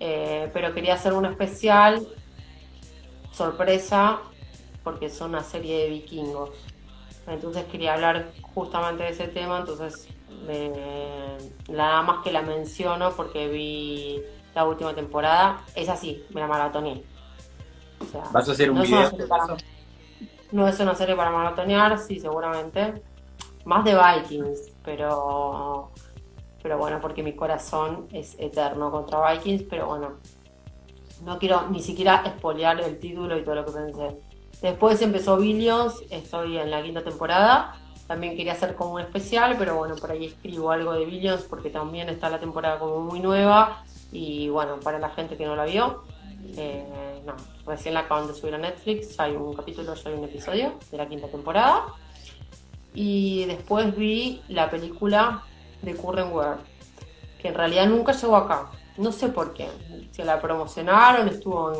Eh, 0.00 0.50
pero 0.52 0.74
quería 0.74 0.94
hacer 0.94 1.12
un 1.12 1.24
especial 1.24 2.06
sorpresa 3.32 4.20
porque 4.84 5.06
es 5.06 5.20
una 5.20 5.42
serie 5.42 5.84
de 5.84 5.88
vikingos. 5.88 6.50
Entonces 7.26 7.64
quería 7.64 7.94
hablar 7.94 8.30
justamente 8.54 9.04
de 9.04 9.10
ese 9.10 9.28
tema, 9.28 9.58
entonces 9.58 10.08
nada 11.68 12.02
más 12.02 12.24
que 12.24 12.32
la 12.32 12.40
menciono 12.40 13.12
porque 13.12 13.48
vi 13.48 14.22
la 14.54 14.64
última 14.64 14.94
temporada. 14.94 15.62
Es 15.74 15.88
así, 15.88 16.24
me 16.30 16.40
la 16.40 16.48
¿Vas 18.32 18.48
a 18.48 18.52
hacer 18.52 18.70
un 18.70 18.78
no 18.78 18.82
video? 18.82 19.10
no 20.52 20.66
es 20.66 20.80
una 20.80 20.94
serie 20.94 21.14
para 21.14 21.30
maratonear, 21.30 21.98
sí, 21.98 22.20
seguramente. 22.20 23.02
Más 23.64 23.84
de 23.84 23.94
Vikings, 23.94 24.72
pero 24.84 25.90
pero 26.62 26.78
bueno, 26.78 26.98
porque 27.00 27.22
mi 27.22 27.34
corazón 27.34 28.08
es 28.12 28.34
eterno 28.38 28.90
contra 28.90 29.32
Vikings, 29.32 29.64
pero 29.70 29.86
bueno, 29.86 30.14
no 31.24 31.38
quiero 31.38 31.68
ni 31.70 31.82
siquiera 31.82 32.22
espolear 32.24 32.80
el 32.80 32.98
título 32.98 33.38
y 33.38 33.44
todo 33.44 33.56
lo 33.56 33.64
que 33.64 33.72
pensé. 33.72 34.16
Después 34.60 35.00
empezó 35.02 35.36
Billions, 35.36 36.02
estoy 36.10 36.58
en 36.58 36.70
la 36.70 36.82
quinta 36.82 37.04
temporada 37.04 37.78
también 38.08 38.34
quería 38.36 38.54
hacer 38.54 38.74
como 38.74 38.94
un 38.94 39.02
especial, 39.02 39.56
pero 39.58 39.76
bueno, 39.76 39.94
por 39.94 40.10
ahí 40.10 40.24
escribo 40.24 40.70
algo 40.70 40.94
de 40.94 41.04
Billions 41.04 41.42
porque 41.42 41.68
también 41.68 42.08
está 42.08 42.30
la 42.30 42.40
temporada 42.40 42.78
como 42.78 43.00
muy 43.00 43.20
nueva. 43.20 43.84
Y 44.10 44.48
bueno, 44.48 44.80
para 44.80 44.98
la 44.98 45.10
gente 45.10 45.36
que 45.36 45.44
no 45.44 45.54
la 45.54 45.66
vio, 45.66 46.04
eh, 46.56 46.86
no, 47.28 47.36
recién 47.66 47.94
la 47.94 48.00
acaban 48.00 48.26
de 48.26 48.34
subir 48.34 48.54
a 48.54 48.58
Netflix, 48.58 49.16
ya 49.16 49.24
hay 49.24 49.36
un 49.36 49.54
capítulo, 49.54 49.94
ya 49.94 50.10
hay 50.10 50.16
un 50.16 50.24
episodio 50.24 50.74
de 50.90 50.96
la 50.96 51.08
quinta 51.08 51.28
temporada. 51.28 51.86
Y 52.94 53.44
después 53.44 53.94
vi 53.96 54.42
la 54.48 54.70
película 54.70 55.44
de 55.82 55.94
Curren 55.94 56.32
World, 56.32 56.60
que 57.40 57.48
en 57.48 57.54
realidad 57.54 57.86
nunca 57.86 58.12
llegó 58.12 58.36
acá. 58.36 58.70
No 58.96 59.12
sé 59.12 59.28
por 59.28 59.54
qué. 59.54 59.68
Se 60.10 60.24
la 60.24 60.40
promocionaron, 60.40 61.28
estuvo 61.28 61.72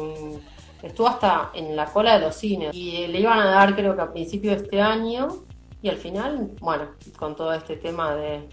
estuvo 0.82 1.08
hasta 1.08 1.50
en 1.54 1.74
la 1.74 1.86
cola 1.86 2.18
de 2.18 2.26
los 2.26 2.36
cines. 2.36 2.74
Y 2.74 3.06
le 3.06 3.20
iban 3.20 3.40
a 3.40 3.46
dar 3.46 3.74
creo 3.74 3.96
que 3.96 4.02
a 4.02 4.12
principio 4.12 4.50
de 4.52 4.58
este 4.58 4.80
año 4.80 5.44
y 5.82 5.88
al 5.88 5.96
final, 5.96 6.50
bueno, 6.60 6.90
con 7.16 7.34
todo 7.34 7.52
este 7.52 7.76
tema 7.76 8.14
de 8.14 8.48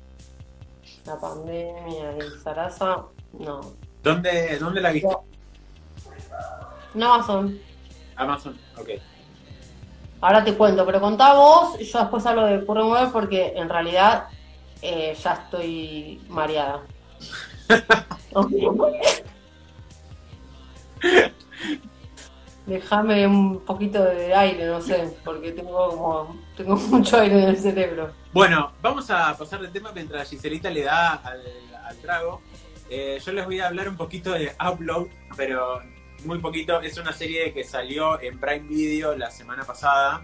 la 1.06 1.20
pandemia 1.20 2.18
y 2.18 2.42
Sarasa, 2.44 3.04
no. 3.40 3.62
¿Dónde, 4.02 4.58
dónde 4.60 4.82
la 4.82 4.92
viste? 4.92 5.16
En 6.96 7.04
Amazon. 7.04 7.60
Amazon, 8.16 8.58
ok. 8.78 8.90
Ahora 10.22 10.44
te 10.44 10.54
cuento, 10.54 10.86
pero 10.86 11.02
contá 11.02 11.34
vos, 11.34 11.78
yo 11.78 12.00
después 12.00 12.26
hablo 12.26 12.46
de 12.46 12.66
Curren 12.66 13.12
porque 13.12 13.54
en 13.56 13.68
realidad 13.70 14.30
eh, 14.82 15.16
ya 15.22 15.34
estoy 15.34 16.22
mareada. 16.30 16.82
Déjame 22.66 23.28
un 23.28 23.60
poquito 23.60 24.04
de 24.04 24.34
aire, 24.34 24.66
no 24.66 24.82
sé, 24.82 25.16
porque 25.24 25.52
tengo 25.52 25.90
como 25.90 26.36
tengo 26.56 26.76
mucho 26.90 27.20
aire 27.20 27.44
en 27.44 27.50
el 27.50 27.58
cerebro. 27.58 28.12
Bueno, 28.34 28.72
vamos 28.82 29.12
a 29.12 29.38
pasar 29.38 29.62
de 29.62 29.68
tema 29.68 29.92
mientras 29.94 30.30
Giselita 30.30 30.70
le 30.70 30.84
da 30.84 31.16
al, 31.16 31.44
trago. 32.02 32.42
Eh, 32.90 33.20
yo 33.24 33.32
les 33.34 33.46
voy 33.46 33.60
a 33.60 33.68
hablar 33.68 33.90
un 33.90 33.98
poquito 33.98 34.32
de 34.32 34.56
Upload, 34.60 35.08
pero 35.36 35.82
muy 36.26 36.40
poquito. 36.40 36.82
Es 36.82 36.98
una 36.98 37.14
serie 37.14 37.54
que 37.54 37.64
salió 37.64 38.20
en 38.22 38.40
Prime 38.40 38.68
Video 38.68 39.16
la 39.16 39.32
semana 39.32 39.64
pasada. 39.64 40.24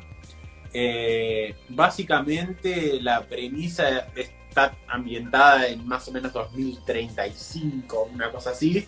Eh, 0.73 1.55
básicamente 1.69 2.99
la 3.01 3.25
premisa 3.27 4.07
está 4.15 4.75
ambientada 4.87 5.67
en 5.67 5.85
más 5.87 6.07
o 6.07 6.11
menos 6.11 6.33
2035, 6.33 8.09
una 8.13 8.31
cosa 8.31 8.51
así. 8.51 8.87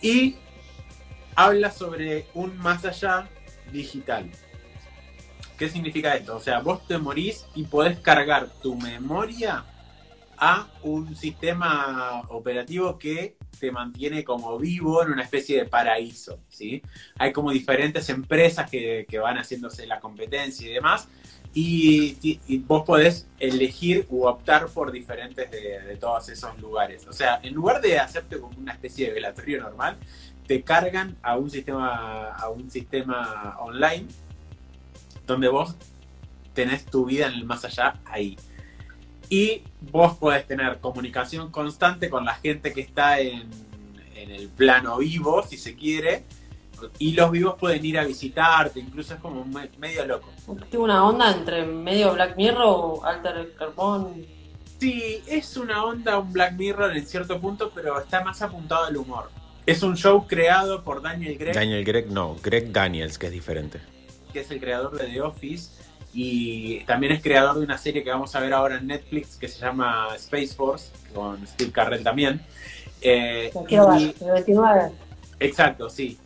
Y 0.00 0.36
habla 1.34 1.70
sobre 1.70 2.26
un 2.34 2.56
más 2.58 2.84
allá 2.84 3.28
digital. 3.72 4.30
¿Qué 5.58 5.68
significa 5.68 6.14
esto? 6.14 6.36
O 6.36 6.40
sea, 6.40 6.60
vos 6.60 6.86
te 6.86 6.96
morís 6.96 7.44
y 7.54 7.64
podés 7.64 7.98
cargar 8.00 8.48
tu 8.62 8.76
memoria 8.76 9.64
a 10.38 10.68
un 10.82 11.14
sistema 11.14 12.22
operativo 12.30 12.98
que 12.98 13.36
te 13.58 13.70
mantiene 13.72 14.24
como 14.24 14.58
vivo 14.58 15.02
en 15.02 15.12
una 15.12 15.22
especie 15.22 15.58
de 15.58 15.64
paraíso, 15.66 16.40
¿sí? 16.48 16.82
Hay 17.18 17.32
como 17.32 17.50
diferentes 17.50 18.08
empresas 18.08 18.70
que, 18.70 19.06
van 19.20 19.36
haciéndose 19.36 19.86
la 19.86 20.00
competencia 20.00 20.68
y 20.68 20.72
demás, 20.72 21.08
y, 21.52 22.38
vos 22.66 22.84
podés 22.84 23.26
elegir 23.38 24.06
u 24.08 24.26
optar 24.26 24.68
por 24.68 24.92
diferentes 24.92 25.50
de, 25.50 25.80
de, 25.80 25.96
todos 25.96 26.28
esos 26.28 26.58
lugares. 26.60 27.06
O 27.08 27.12
sea, 27.12 27.40
en 27.42 27.54
lugar 27.54 27.80
de 27.80 27.98
hacerte 27.98 28.38
como 28.38 28.56
una 28.56 28.72
especie 28.72 29.08
de 29.08 29.14
velatorio 29.14 29.60
normal, 29.60 29.96
te 30.46 30.62
cargan 30.62 31.16
a 31.22 31.36
un 31.36 31.50
sistema, 31.50 32.30
a 32.30 32.48
un 32.48 32.70
sistema 32.70 33.56
online 33.60 34.06
donde 35.26 35.48
vos 35.48 35.76
tenés 36.54 36.84
tu 36.86 37.04
vida 37.04 37.28
en 37.28 37.34
el 37.34 37.44
más 37.44 37.64
allá 37.64 38.00
ahí. 38.04 38.36
Y 39.30 39.62
vos 39.80 40.16
podés 40.16 40.46
tener 40.46 40.78
comunicación 40.80 41.50
constante 41.50 42.10
con 42.10 42.24
la 42.24 42.34
gente 42.34 42.72
que 42.72 42.82
está 42.82 43.20
en, 43.20 43.48
en 44.16 44.30
el 44.30 44.48
plano 44.48 44.98
vivo, 44.98 45.42
si 45.48 45.56
se 45.56 45.76
quiere, 45.76 46.24
y 46.98 47.12
los 47.12 47.30
vivos 47.30 47.54
pueden 47.58 47.84
ir 47.84 47.98
a 47.98 48.04
visitarte, 48.04 48.80
incluso 48.80 49.14
es 49.14 49.20
como 49.20 49.44
medio 49.78 50.06
loco. 50.06 50.30
Tiene 50.68 50.84
una 50.84 51.04
onda 51.06 51.32
entre 51.32 51.64
medio 51.64 52.12
Black 52.14 52.36
Mirror 52.36 52.62
o 52.62 53.04
Alter 53.04 53.54
Carbon. 53.56 54.26
Sí, 54.78 55.22
es 55.26 55.56
una 55.56 55.84
onda, 55.84 56.18
un 56.18 56.32
Black 56.32 56.54
Mirror 56.54 56.96
en 56.96 57.06
cierto 57.06 57.40
punto, 57.40 57.70
pero 57.74 58.00
está 58.00 58.24
más 58.24 58.40
apuntado 58.42 58.86
al 58.86 58.96
humor. 58.96 59.30
Es 59.66 59.82
un 59.82 59.96
show 59.96 60.26
creado 60.26 60.82
por 60.82 61.02
Daniel 61.02 61.36
Gregg. 61.36 61.54
Daniel 61.54 61.84
Gregg, 61.84 62.10
no, 62.10 62.36
Greg 62.42 62.72
Daniels, 62.72 63.18
que 63.18 63.26
es 63.26 63.32
diferente. 63.32 63.80
Que 64.32 64.40
es 64.40 64.50
el 64.50 64.58
creador 64.58 64.96
de 64.98 65.06
The 65.06 65.20
Office 65.20 65.79
y 66.12 66.80
también 66.84 67.12
es 67.12 67.22
creador 67.22 67.58
de 67.58 67.64
una 67.64 67.78
serie 67.78 68.02
que 68.02 68.10
vamos 68.10 68.34
a 68.34 68.40
ver 68.40 68.52
ahora 68.52 68.78
en 68.78 68.88
Netflix 68.88 69.36
que 69.36 69.46
se 69.46 69.60
llama 69.60 70.08
Space 70.16 70.54
Force, 70.54 70.90
con 71.14 71.46
Steve 71.46 71.70
Carrell 71.70 72.02
también. 72.02 72.40
Eh, 73.00 73.52
y, 73.68 73.76
exacto, 75.38 75.88
sí. 75.88 76.18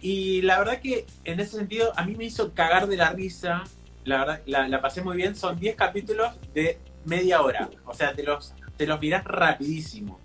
Y 0.00 0.42
la 0.42 0.58
verdad 0.58 0.80
que 0.80 1.06
en 1.24 1.40
ese 1.40 1.56
sentido 1.56 1.92
a 1.96 2.04
mí 2.04 2.16
me 2.16 2.24
hizo 2.24 2.52
cagar 2.52 2.88
de 2.88 2.96
la 2.96 3.10
risa. 3.10 3.64
La 4.04 4.18
verdad, 4.18 4.42
la, 4.46 4.80
pasé 4.80 5.02
muy 5.02 5.16
bien. 5.16 5.36
Son 5.36 5.58
10 5.58 5.76
capítulos 5.76 6.32
de 6.52 6.78
media 7.04 7.40
hora. 7.42 7.68
O 7.84 7.94
sea, 7.94 8.14
te 8.14 8.24
los, 8.24 8.54
te 8.76 8.86
los 8.86 9.00
mirás 9.00 9.24
rapidísimo. 9.24 10.18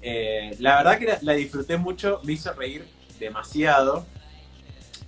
Eh, 0.00 0.54
la 0.60 0.76
verdad 0.76 0.98
que 0.98 1.18
la, 1.22 1.32
disfruté 1.32 1.76
mucho, 1.76 2.20
me 2.22 2.34
hizo 2.34 2.52
reír 2.52 2.86
demasiado. 3.18 4.06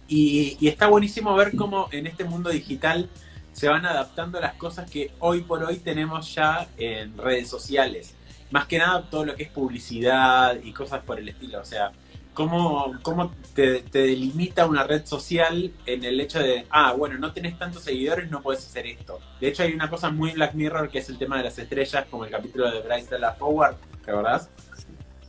Y, 0.09 0.57
y, 0.61 0.69
está 0.69 0.87
buenísimo 0.89 1.35
ver 1.35 1.57
cómo 1.57 1.89
en 1.91 2.07
este 2.07 2.25
mundo 2.25 2.51
digital 2.51 3.11
se 3.57 3.69
van 3.69 3.87
adaptando 3.87 4.38
las 4.38 4.53
cosas 4.53 4.90
que 4.90 5.12
hoy 5.19 5.40
por 5.40 5.64
hoy 5.64 5.79
tenemos 5.79 6.35
ya 6.35 6.69
en 6.77 7.16
redes 7.16 7.49
sociales. 7.49 8.14
Más 8.51 8.66
que 8.66 8.77
nada 8.77 9.09
todo 9.09 9.25
lo 9.25 9.35
que 9.35 9.45
es 9.45 9.49
publicidad 9.49 10.59
y 10.62 10.75
cosas 10.75 11.03
por 11.03 11.19
el 11.19 11.27
estilo. 11.31 11.62
O 11.62 11.64
sea, 11.64 11.90
cómo, 12.35 12.99
cómo 13.01 13.33
te, 13.55 13.83
delimita 13.90 14.66
una 14.66 14.85
red 14.85 15.07
social 15.07 15.73
en 15.87 16.05
el 16.05 16.21
hecho 16.21 16.38
de, 16.38 16.66
ah, 16.69 16.92
bueno, 16.92 17.16
no 17.16 17.33
tenés 17.33 17.59
tantos 17.59 17.83
seguidores, 17.83 18.31
no 18.31 18.42
puedes 18.42 18.62
hacer 18.62 18.87
esto. 18.87 19.21
De 19.40 19.49
hecho, 19.49 19.62
hay 19.62 19.73
una 19.73 19.88
cosa 19.88 20.11
muy 20.11 20.33
Black 20.33 20.53
Mirror 20.53 20.90
que 20.90 20.99
es 20.99 21.09
el 21.09 21.16
tema 21.16 21.38
de 21.38 21.45
las 21.45 21.59
estrellas, 21.59 22.05
como 22.11 22.27
el 22.27 22.31
capítulo 22.31 22.71
de 22.71 22.83
Bryce 22.83 23.09
de 23.09 23.21
la 23.21 23.33
Forward, 23.33 23.77
¿te 24.05 24.11
acordás? 24.11 24.51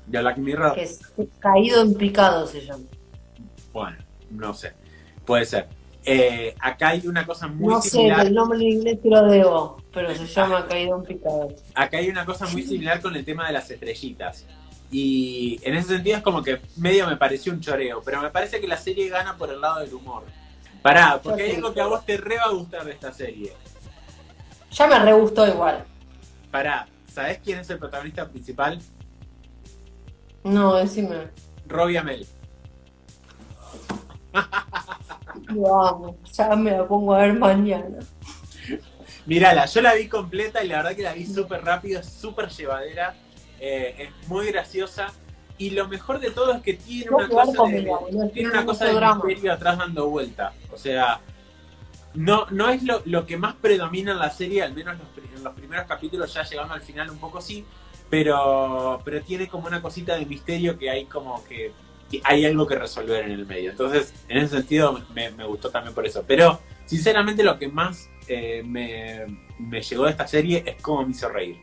De 0.05 0.19
Black 0.19 0.37
Mirror. 0.37 0.75
Que 0.75 0.83
es 0.83 0.99
caído 1.39 1.81
en 1.81 1.93
picado 1.93 2.45
se 2.45 2.65
llama. 2.65 2.83
Bueno, 3.71 3.97
no 4.31 4.53
sé. 4.53 4.73
Puede 5.25 5.45
ser. 5.45 5.69
Eh, 6.09 6.55
acá 6.61 6.87
hay 6.89 7.05
una 7.05 7.25
cosa 7.25 7.47
muy 7.47 7.67
no 7.67 7.81
similar. 7.81 8.19
No 8.19 8.23
sé, 8.23 8.29
el 8.29 8.33
nombre 8.33 8.59
en 8.59 8.63
inglés 8.63 9.01
te 9.01 9.09
lo 9.09 9.23
debo, 9.23 9.83
pero 9.91 10.15
se 10.15 10.25
llama 10.25 10.65
Caído 10.65 10.95
en 10.95 11.03
Picado. 11.03 11.53
Acá 11.75 11.97
hay 11.97 12.09
una 12.09 12.25
cosa 12.25 12.47
muy 12.47 12.63
similar 12.63 13.01
con 13.01 13.13
el 13.13 13.25
tema 13.25 13.45
de 13.45 13.51
las 13.51 13.69
estrellitas. 13.69 14.45
Y 14.89 15.59
en 15.63 15.75
ese 15.75 15.89
sentido 15.89 16.15
es 16.15 16.23
como 16.23 16.41
que 16.41 16.61
medio 16.77 17.05
me 17.07 17.17
pareció 17.17 17.51
un 17.51 17.59
choreo, 17.59 18.01
pero 18.05 18.21
me 18.21 18.29
parece 18.29 18.61
que 18.61 18.69
la 18.69 18.77
serie 18.77 19.09
gana 19.09 19.35
por 19.35 19.49
el 19.49 19.59
lado 19.59 19.81
del 19.81 19.93
humor. 19.93 20.23
Pará, 20.81 21.19
porque 21.21 21.43
hay 21.43 21.55
algo 21.55 21.73
que 21.73 21.81
a 21.81 21.87
vos 21.87 22.05
te 22.05 22.15
re 22.15 22.37
va 22.37 22.43
a 22.43 22.51
gustar 22.51 22.85
de 22.85 22.93
esta 22.93 23.11
serie. 23.11 23.51
Ya 24.71 24.87
me 24.87 24.99
re 24.99 25.11
gustó 25.11 25.45
igual. 25.45 25.83
Pará, 26.51 26.87
¿sabés 27.13 27.39
quién 27.43 27.59
es 27.59 27.69
el 27.69 27.79
protagonista 27.79 28.29
principal? 28.29 28.79
No, 30.45 30.75
decime. 30.75 31.31
Robbie 31.67 31.99
Vamos, 35.49 36.15
ya 36.31 36.55
me 36.55 36.71
la 36.71 36.87
pongo 36.87 37.13
a 37.13 37.19
ver 37.19 37.33
mañana. 37.33 37.99
Mírala, 39.25 39.65
yo 39.65 39.81
la 39.81 39.93
vi 39.93 40.07
completa 40.07 40.63
y 40.63 40.67
la 40.67 40.77
verdad 40.77 40.95
que 40.95 41.03
la 41.03 41.13
vi 41.13 41.25
súper 41.25 41.63
rápido, 41.63 42.01
súper 42.01 42.49
llevadera, 42.49 43.15
eh, 43.59 43.95
es 43.97 44.27
muy 44.27 44.47
graciosa. 44.47 45.07
Y 45.57 45.71
lo 45.71 45.87
mejor 45.87 46.19
de 46.19 46.29
todo 46.29 46.53
es 46.53 46.61
que 46.61 46.73
tiene 46.75 47.09
una 47.09 47.27
cosa 47.27 47.63
de, 47.63 48.29
tiene 48.33 48.49
una 48.49 48.65
cosa 48.65 48.85
de 48.85 48.93
misterio 49.25 49.53
atrás 49.53 49.77
dando 49.77 50.07
vuelta. 50.07 50.53
O 50.71 50.77
sea, 50.77 51.19
no, 52.13 52.45
no 52.51 52.69
es 52.69 52.83
lo, 52.83 53.01
lo, 53.05 53.25
que 53.25 53.37
más 53.37 53.55
predomina 53.55 54.11
en 54.11 54.19
la 54.19 54.29
serie, 54.29 54.61
al 54.63 54.73
menos 54.73 54.95
en 55.35 55.43
los 55.43 55.53
primeros 55.53 55.87
capítulos, 55.87 56.33
ya 56.33 56.43
llegando 56.43 56.73
al 56.73 56.81
final 56.81 57.09
un 57.09 57.17
poco 57.17 57.41
sí, 57.41 57.65
pero, 58.09 59.01
pero 59.03 59.21
tiene 59.21 59.47
como 59.47 59.67
una 59.67 59.81
cosita 59.81 60.15
de 60.15 60.25
misterio 60.25 60.77
que 60.77 60.89
hay 60.89 61.05
como 61.05 61.43
que 61.43 61.73
hay 62.23 62.45
algo 62.45 62.67
que 62.67 62.75
resolver 62.75 63.25
en 63.25 63.31
el 63.31 63.45
medio. 63.45 63.71
Entonces, 63.71 64.13
en 64.27 64.37
ese 64.37 64.57
sentido, 64.57 64.99
me, 65.13 65.29
gustó 65.45 65.69
también 65.69 65.93
por 65.93 66.05
eso. 66.05 66.23
Pero, 66.27 66.59
sinceramente, 66.85 67.43
lo 67.43 67.57
que 67.57 67.67
más 67.67 68.09
eh, 68.27 68.63
me, 68.65 69.81
llegó 69.81 70.05
de 70.05 70.11
esta 70.11 70.27
serie 70.27 70.63
es 70.65 70.81
cómo 70.81 71.03
me 71.03 71.11
hizo 71.11 71.29
reír. 71.29 71.57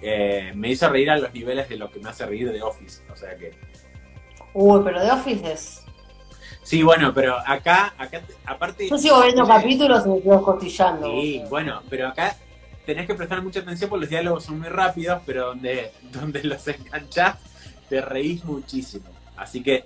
Eh, 0.00 0.52
me 0.54 0.70
hizo 0.70 0.88
reír 0.88 1.10
a 1.10 1.18
los 1.18 1.32
niveles 1.32 1.68
de 1.68 1.76
lo 1.76 1.90
que 1.90 1.98
me 1.98 2.10
hace 2.10 2.26
reír 2.26 2.52
de 2.52 2.62
Office. 2.62 3.02
O 3.12 3.16
sea 3.16 3.36
que. 3.36 3.52
Uy, 4.54 4.80
pero 4.84 5.00
de 5.00 5.10
Office 5.10 5.52
es. 5.52 5.84
Sí, 6.62 6.82
bueno, 6.82 7.14
pero 7.14 7.36
acá, 7.46 7.94
acá 7.96 8.22
aparte. 8.44 8.88
Yo 8.88 8.98
sigo 8.98 9.22
viendo 9.22 9.46
capítulos 9.46 10.04
y 10.04 10.10
me 10.10 10.20
quedo 10.20 10.42
costillando. 10.42 11.10
Sí, 11.10 11.42
bueno, 11.48 11.82
pero 11.88 12.08
acá 12.08 12.36
tenés 12.84 13.06
que 13.06 13.14
prestar 13.14 13.42
mucha 13.42 13.60
atención 13.60 13.90
porque 13.90 14.02
los 14.02 14.10
diálogos 14.10 14.44
son 14.44 14.60
muy 14.60 14.68
rápidos, 14.68 15.22
pero 15.26 15.46
donde, 15.48 15.92
donde 16.12 16.44
los 16.44 16.66
enganchás, 16.68 17.38
te 17.88 18.00
reís 18.00 18.44
muchísimo. 18.44 19.17
Así 19.38 19.62
que 19.62 19.84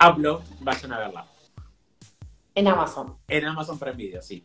Upload, 0.00 0.42
vayan 0.60 0.92
a 0.92 0.98
verla. 0.98 1.26
En 2.54 2.68
Amazon. 2.68 3.16
En 3.28 3.44
Amazon 3.44 3.78
Prime 3.78 3.96
Video, 3.96 4.22
sí. 4.22 4.44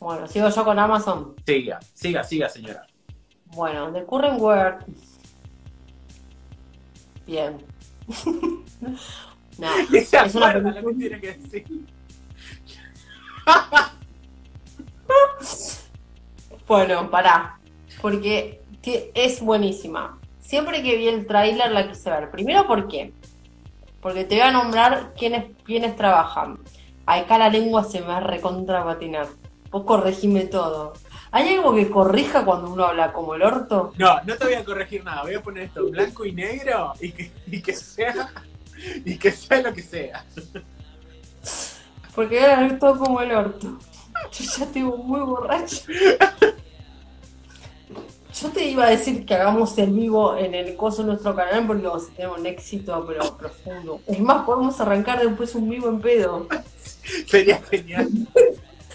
Bueno, 0.00 0.26
sigo 0.26 0.48
yo 0.48 0.64
con 0.64 0.78
Amazon. 0.78 1.34
Siga, 1.44 1.80
siga, 1.92 2.24
siga, 2.24 2.48
señora. 2.48 2.86
Bueno, 3.46 3.92
The 3.92 4.04
Current 4.04 4.40
Word. 4.40 4.84
Bien. 7.26 7.58
no, 9.58 9.68
es 9.92 10.12
una 10.34 10.52
película... 10.52 10.54
lo 10.54 10.88
que 10.88 10.94
tiene 10.94 11.20
que 11.20 11.34
decir. 11.34 11.86
bueno, 16.66 17.10
pará. 17.10 17.58
Porque 18.00 18.62
es 19.14 19.40
buenísima. 19.40 20.18
Siempre 20.38 20.82
que 20.82 20.96
vi 20.96 21.08
el 21.08 21.26
tráiler 21.26 21.72
la 21.72 21.88
quise 21.88 22.10
ver. 22.10 22.30
Primero, 22.30 22.66
¿por 22.66 22.88
qué? 22.88 23.12
Porque 24.00 24.24
te 24.24 24.36
voy 24.36 24.44
a 24.44 24.50
nombrar 24.52 25.14
quiénes, 25.16 25.46
quiénes 25.64 25.96
trabajan. 25.96 26.58
Acá 27.06 27.38
la 27.38 27.48
lengua 27.48 27.84
se 27.84 28.00
me 28.00 28.06
va 28.06 28.18
a 28.18 28.20
recontra 28.20 28.84
patinar. 28.84 29.28
Vos 29.70 29.84
corregime 29.84 30.46
todo. 30.46 30.94
¿Hay 31.30 31.54
algo 31.54 31.74
que 31.74 31.90
corrija 31.90 32.44
cuando 32.44 32.70
uno 32.70 32.84
habla 32.84 33.12
como 33.12 33.34
el 33.34 33.42
orto? 33.42 33.92
No, 33.98 34.20
no 34.22 34.36
te 34.36 34.44
voy 34.44 34.54
a 34.54 34.64
corregir 34.64 35.04
nada. 35.04 35.22
Voy 35.22 35.34
a 35.34 35.42
poner 35.42 35.64
esto 35.64 35.88
blanco 35.90 36.24
y 36.24 36.32
negro 36.32 36.92
y 37.00 37.12
que, 37.12 37.30
y 37.46 37.60
que 37.60 37.74
sea 37.74 38.30
y 39.04 39.18
que 39.18 39.30
sea 39.30 39.62
lo 39.62 39.72
que 39.72 39.82
sea. 39.82 40.24
Porque 42.14 42.36
voy 42.36 42.44
a 42.44 42.56
hablar 42.56 42.78
todo 42.78 42.98
como 42.98 43.20
el 43.20 43.32
orto. 43.32 43.78
Yo 44.32 44.44
ya 44.44 44.64
estoy 44.64 44.82
muy 44.82 45.20
borracho. 45.20 45.82
Yo 48.34 48.50
te 48.50 48.64
iba 48.64 48.84
a 48.84 48.90
decir 48.90 49.24
que 49.24 49.34
hagamos 49.34 49.76
el 49.78 49.90
vivo 49.90 50.36
en 50.36 50.54
el 50.54 50.76
coso 50.76 51.02
de 51.02 51.08
nuestro 51.08 51.34
canal 51.34 51.66
porque 51.66 51.86
vamos 51.86 52.08
a 52.08 52.14
tener 52.14 52.30
un 52.30 52.46
éxito 52.46 53.04
pero 53.06 53.36
profundo. 53.36 54.00
Es 54.06 54.20
más, 54.20 54.44
podemos 54.44 54.78
arrancar 54.80 55.20
después 55.20 55.54
un 55.54 55.68
vivo 55.68 55.88
en 55.88 56.00
pedo. 56.00 56.46
Sería 57.26 57.60
genial. 57.62 58.08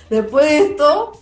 Después 0.09 0.45
de 0.45 0.57
esto, 0.59 1.13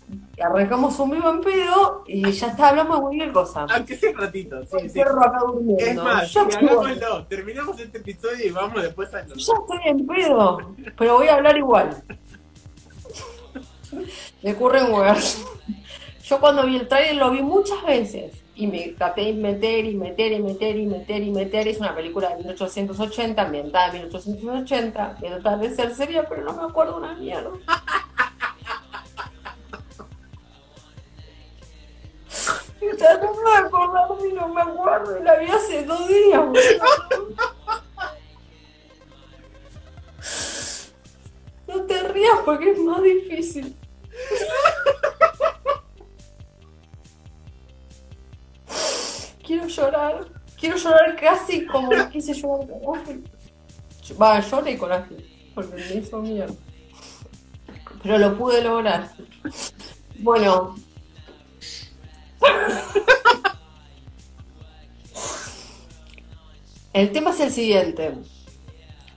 arrancamos 0.41 0.99
un 0.99 1.11
vivo 1.11 1.29
en 1.29 1.41
pedo 1.41 2.03
y 2.05 2.29
ya 2.31 2.47
está, 2.47 2.69
hablamos 2.69 2.97
de 2.97 3.01
cualquier 3.01 3.31
cosa. 3.31 3.65
Aunque 3.69 3.95
sea 3.95 4.11
un 4.11 4.17
ratito, 4.17 4.61
sí, 4.65 4.89
sí. 4.89 4.99
acá 4.99 5.39
durmiendo. 5.45 5.83
Es 5.83 5.95
más, 5.95 6.35
hagámoslo, 6.35 7.25
terminamos 7.27 7.79
este 7.79 7.99
episodio 7.99 8.45
y 8.45 8.49
vamos 8.49 8.81
después 8.81 9.13
a... 9.13 9.25
Ya 9.25 9.33
estoy 9.35 9.79
en 9.85 10.05
pedo, 10.05 10.75
pero 10.97 11.15
voy 11.15 11.27
a 11.27 11.35
hablar 11.35 11.57
igual. 11.57 12.03
Me 14.43 14.53
ocurren 14.53 14.91
huevas. 14.91 15.45
Yo 16.31 16.39
cuando 16.39 16.65
vi 16.65 16.77
el 16.77 16.87
trailer 16.87 17.17
lo 17.17 17.31
vi 17.31 17.41
muchas 17.41 17.83
veces 17.83 18.31
y 18.55 18.65
me 18.65 18.87
traté 18.97 19.25
de 19.25 19.33
meter 19.33 19.83
y 19.83 19.95
meter 19.95 20.31
y 20.31 20.39
meter 20.39 20.77
y 20.77 20.85
meter 20.85 21.23
y 21.23 21.29
meter. 21.29 21.67
Es 21.67 21.79
una 21.79 21.93
película 21.93 22.29
de 22.29 22.37
1880, 22.37 23.41
ambientada 23.41 23.87
en 23.87 24.03
1880. 24.03 25.17
Voy 25.19 25.27
a 25.27 25.39
tratar 25.39 25.59
de 25.59 25.75
ser 25.75 25.93
seria, 25.93 26.23
pero 26.29 26.45
no 26.45 26.53
me 26.53 26.63
acuerdo 26.63 26.95
una 26.95 27.15
mierda. 27.15 27.49
Estoy 32.29 32.97
tratando 32.97 34.17
de 34.21 34.29
y 34.29 34.31
no 34.31 34.47
me 34.47 34.61
acuerdo. 34.61 35.19
La 35.19 35.35
vi 35.35 35.47
hace 35.47 35.83
dos 35.83 36.07
días. 36.07 36.41
No 41.67 41.81
te 41.83 42.03
rías 42.09 42.39
porque 42.43 42.71
es 42.71 42.79
más 42.79 43.01
difícil. 43.01 43.77
quiero 49.51 49.67
llorar. 49.67 50.27
Quiero 50.57 50.77
llorar 50.77 51.15
casi 51.19 51.65
como 51.65 51.89
quise 52.09 52.33
llorar 52.33 52.67
con 52.69 52.95
Ángel. 52.97 53.23
Va, 54.21 54.39
lloré 54.39 54.77
con 54.77 54.91
Ángel, 54.91 55.51
porque 55.53 55.75
me 55.75 55.95
hizo 55.95 56.19
miedo. 56.19 56.55
Pero 58.01 58.17
lo 58.17 58.37
pude 58.37 58.63
lograr. 58.63 59.11
Bueno. 60.19 60.75
El 66.93 67.11
tema 67.11 67.31
es 67.31 67.39
el 67.39 67.51
siguiente. 67.51 68.13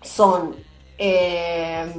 Son 0.03 0.57
eh, 0.99 1.92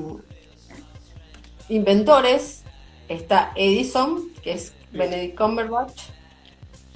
inventores 1.69 2.63
está 3.08 3.52
Edison, 3.56 4.32
que 4.41 4.54
es 4.54 4.74
Benedict 4.91 5.38
Cumberbatch, 5.38 6.02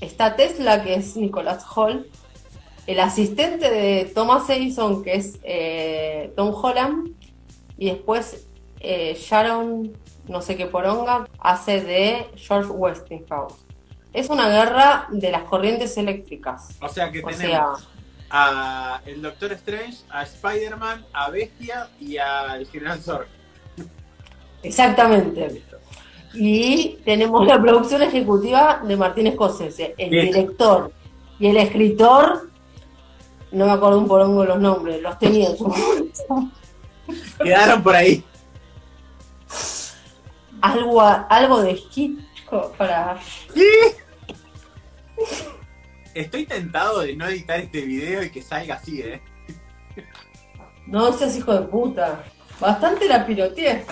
está 0.02 0.36
Tesla, 0.36 0.84
que 0.84 0.96
es 0.96 1.16
Nicholas 1.16 1.66
Hall, 1.76 2.10
el 2.88 3.00
asistente 3.00 3.70
de 3.70 4.12
Thomas 4.14 4.50
Edison, 4.50 5.04
que 5.04 5.16
es 5.16 5.40
eh, 5.44 6.34
Tom 6.36 6.54
Holland, 6.54 7.14
y 7.78 7.92
después 7.92 8.46
eh, 8.80 9.18
Sharon, 9.20 9.94
no 10.28 10.42
sé 10.42 10.58
qué 10.58 10.66
poronga, 10.66 11.28
hace 11.40 11.82
de 11.82 12.28
George 12.36 12.70
Westinghouse. 12.72 13.54
Es 14.12 14.30
una 14.30 14.50
guerra 14.50 15.08
de 15.12 15.32
las 15.32 15.44
corrientes 15.44 15.96
eléctricas. 15.98 16.76
O 16.82 16.90
sea 16.90 17.12
que 17.12 17.22
tenemos 17.22 17.88
a 18.32 19.02
el 19.06 19.22
Doctor 19.22 19.52
Strange, 19.54 19.98
a 20.10 20.24
Spider-Man, 20.24 21.06
a 21.14 21.30
Bestia 21.30 21.90
y 22.00 22.18
al 22.18 22.66
General. 22.68 23.00
Exactamente. 24.64 25.64
Y 26.34 27.00
tenemos 27.06 27.46
la 27.48 27.60
producción 27.60 28.02
ejecutiva 28.04 28.82
de 28.84 28.96
Martín 28.96 29.32
Scorsese, 29.32 29.96
el 29.98 30.10
director 30.10 30.92
y 31.40 31.48
el 31.48 31.58
escritor, 31.58 32.50
no 33.52 33.66
me 33.66 33.72
acuerdo 33.72 33.98
un 33.98 34.08
porongo 34.08 34.46
los 34.46 34.60
nombres, 34.60 35.02
los 35.02 35.18
tenía 35.18 35.50
en 35.50 35.58
su 35.58 35.68
momento. 35.68 36.52
Quedaron 37.44 37.82
por 37.82 37.96
ahí. 37.96 38.24
Algo, 40.62 41.02
algo 41.02 41.62
de 41.62 41.72
Hitchcock 41.72 42.76
para... 42.76 43.18
Estoy 46.14 46.46
tentado 46.46 47.00
de 47.00 47.16
no 47.16 47.28
editar 47.28 47.60
este 47.60 47.82
video 47.82 48.24
y 48.24 48.30
que 48.30 48.42
salga 48.42 48.76
así, 48.76 49.02
¿eh? 49.02 49.22
No 50.86 51.12
seas 51.14 51.36
hijo 51.38 51.54
de 51.54 51.62
puta. 51.68 52.24
Bastante 52.60 53.08
la 53.08 53.26
piroteé. 53.26 53.86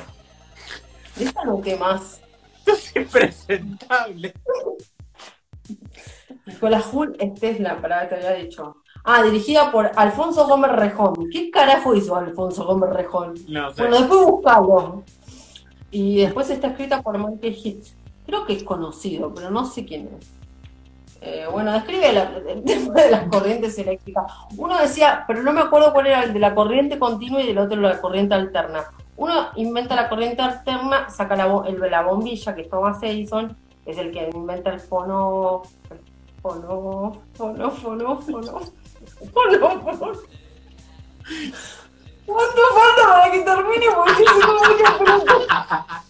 Déjalo 1.15 1.61
que 1.61 1.75
más. 1.77 2.21
Es 2.97 3.05
impresentable. 3.05 4.33
Nicolás 6.45 6.89
Hull 6.91 7.15
es 7.19 7.33
Tesla, 7.39 7.79
para 7.81 8.07
que 8.07 8.15
te 8.15 8.27
había 8.27 8.43
dicho. 8.43 8.77
Ah, 9.03 9.23
dirigida 9.23 9.71
por 9.71 9.91
Alfonso 9.95 10.47
Gómez 10.47 10.71
Rejón. 10.71 11.29
¿Qué 11.31 11.49
carajo 11.49 11.95
hizo 11.95 12.15
Alfonso 12.15 12.65
Gómez 12.65 12.89
Rejón? 12.91 13.35
No 13.47 13.73
sé. 13.73 13.81
Bueno, 13.81 13.99
después 13.99 14.25
buscalo. 14.25 15.03
Y 15.91 16.21
después 16.21 16.49
está 16.49 16.67
escrita 16.67 17.01
por 17.01 17.17
Michael 17.17 17.57
Hitch. 17.63 17.93
Creo 18.25 18.45
que 18.45 18.53
es 18.53 18.63
conocido, 18.63 19.33
pero 19.33 19.49
no 19.49 19.65
sé 19.65 19.85
quién 19.85 20.09
es. 20.19 20.27
Eh, 21.21 21.45
bueno, 21.51 21.71
describe 21.71 22.09
el 22.09 22.63
tema 22.63 22.93
de 22.93 23.11
las 23.11 23.27
corrientes 23.27 23.77
eléctricas. 23.79 24.31
Uno 24.57 24.77
decía, 24.77 25.23
pero 25.27 25.41
no 25.41 25.51
me 25.53 25.61
acuerdo 25.61 25.93
cuál 25.93 26.07
era 26.07 26.23
el 26.23 26.33
de 26.33 26.39
la 26.39 26.53
corriente 26.53 26.99
continua 26.99 27.41
y 27.41 27.47
del 27.47 27.57
otro 27.57 27.79
la 27.79 27.99
corriente 27.99 28.35
alterna. 28.35 28.85
Uno 29.17 29.49
inventa 29.55 29.95
la 29.95 30.09
corriente 30.09 30.41
alterna, 30.43 31.09
saca 31.09 31.35
la, 31.35 31.63
el, 31.67 31.79
la 31.79 32.03
bombilla, 32.03 32.53
que 32.53 32.61
es 32.61 32.69
Thomas 32.69 33.01
Edison, 33.01 33.57
es 33.85 33.97
el 33.97 34.11
que 34.11 34.29
inventa 34.33 34.69
el 34.69 34.79
fono. 34.79 35.63
Fono, 36.41 37.17
fono, 37.33 37.71
fono, 37.71 38.21
fono. 38.21 38.61
Fono, 39.33 39.81
fono. 39.81 40.13
¿Cuánto 42.25 42.61
falta 42.75 43.03
para 43.07 43.31
que 43.31 43.39
termine? 43.39 43.85
Porque 43.95 44.13
si 44.15 44.23
no 44.23 44.47
voy 44.57 44.83
a 45.49 46.01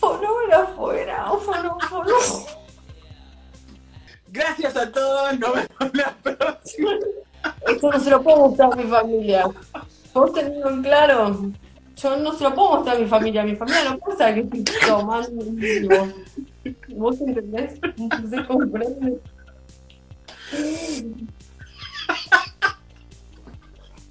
Fonógrafo 0.00 0.92
era, 0.92 1.30
fono. 1.32 1.76
Gracias 4.28 4.76
a 4.76 4.90
todos, 4.90 5.38
nos 5.38 5.52
vemos 5.54 5.94
la 5.94 6.16
próxima. 6.22 6.90
Esto 7.66 7.90
no 7.90 8.00
se 8.00 8.10
lo 8.10 8.22
puedo 8.22 8.48
mostrar 8.48 8.72
a 8.72 8.76
mi 8.76 8.84
familia. 8.84 9.50
¿Vos 10.12 10.32
tenés 10.32 10.64
en 10.64 10.82
claro? 10.82 11.52
Yo 11.96 12.16
no 12.16 12.32
se 12.32 12.44
lo 12.44 12.54
puedo 12.54 12.70
mostrar 12.76 12.96
a 12.96 13.00
mi 13.00 13.06
familia. 13.06 13.42
Mi 13.42 13.56
familia 13.56 13.84
no 13.84 13.98
puede 13.98 14.34
que 14.34 14.40
estoy 14.40 14.64
tomando 14.86 15.44
un 15.44 15.56
vivo. 15.56 16.08
¿Vos 16.88 17.20
entendés? 17.20 17.80
Se 18.30 18.46
comprende. 18.46 19.20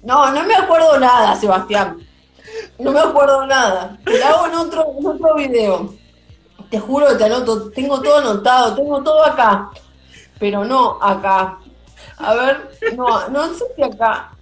No, 0.02 0.30
no 0.32 0.44
me 0.44 0.54
acuerdo 0.54 0.98
nada, 0.98 1.34
Sebastián. 1.36 1.98
No 2.78 2.92
me 2.92 3.00
acuerdo 3.00 3.46
nada. 3.46 3.98
Te 4.04 4.18
lo 4.18 4.24
hago 4.26 4.46
en 4.46 4.54
otro, 4.54 4.86
en 4.98 5.06
otro 5.06 5.34
video. 5.34 5.94
Te 6.70 6.78
juro 6.78 7.08
que 7.08 7.14
te 7.14 7.24
anoto. 7.24 7.70
Tengo 7.70 8.00
todo 8.00 8.18
anotado, 8.18 8.76
tengo 8.76 9.02
todo 9.02 9.24
acá. 9.24 9.70
Pero 10.38 10.64
no 10.64 10.98
acá. 11.02 11.58
A 12.18 12.34
ver, 12.34 12.96
no, 12.96 13.28
no 13.28 13.54
sé 13.54 13.64
si 13.74 13.82
acá. 13.82 14.32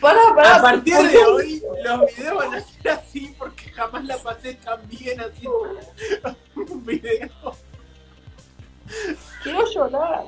Para, 0.00 0.34
para. 0.34 0.56
A 0.56 0.62
partir 0.62 0.96
de 0.96 1.18
hoy, 1.18 1.62
los 1.84 2.16
videos 2.16 2.36
van 2.36 2.54
a 2.54 2.60
ser 2.60 2.90
así 2.90 3.34
porque 3.38 3.70
jamás 3.70 4.04
la 4.04 4.16
pasé 4.18 4.54
tan 4.54 4.80
bien 4.88 5.20
haciendo 5.20 5.78
un 6.56 6.84
video. 6.84 7.56
Quiero 9.42 9.64
llorar. 9.72 10.24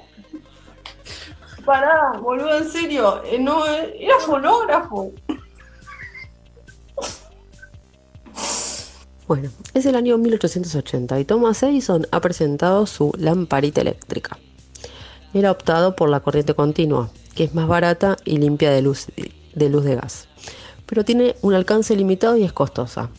Pará, 1.64 2.12
boludo, 2.20 2.58
en 2.58 2.70
serio. 2.70 3.22
Eh, 3.24 3.38
no, 3.38 3.66
eh, 3.66 3.96
era 3.98 4.18
fonógrafo. 4.18 5.12
Bueno, 9.26 9.50
es 9.72 9.86
el 9.86 9.94
año 9.94 10.18
1880 10.18 11.18
y 11.18 11.24
Thomas 11.24 11.62
Edison 11.62 12.06
ha 12.10 12.20
presentado 12.20 12.86
su 12.86 13.12
lamparita 13.16 13.80
eléctrica. 13.80 14.38
Ha 15.42 15.50
optado 15.50 15.96
por 15.96 16.08
la 16.08 16.20
corriente 16.20 16.54
continua, 16.54 17.10
que 17.34 17.44
es 17.44 17.54
más 17.54 17.66
barata 17.66 18.16
y 18.24 18.38
limpia 18.38 18.70
de 18.70 18.82
luz 18.82 19.08
de, 19.54 19.68
luz 19.68 19.84
de 19.84 19.96
gas, 19.96 20.28
pero 20.86 21.04
tiene 21.04 21.34
un 21.42 21.54
alcance 21.54 21.96
limitado 21.96 22.36
y 22.36 22.44
es 22.44 22.52
costosa. 22.52 23.10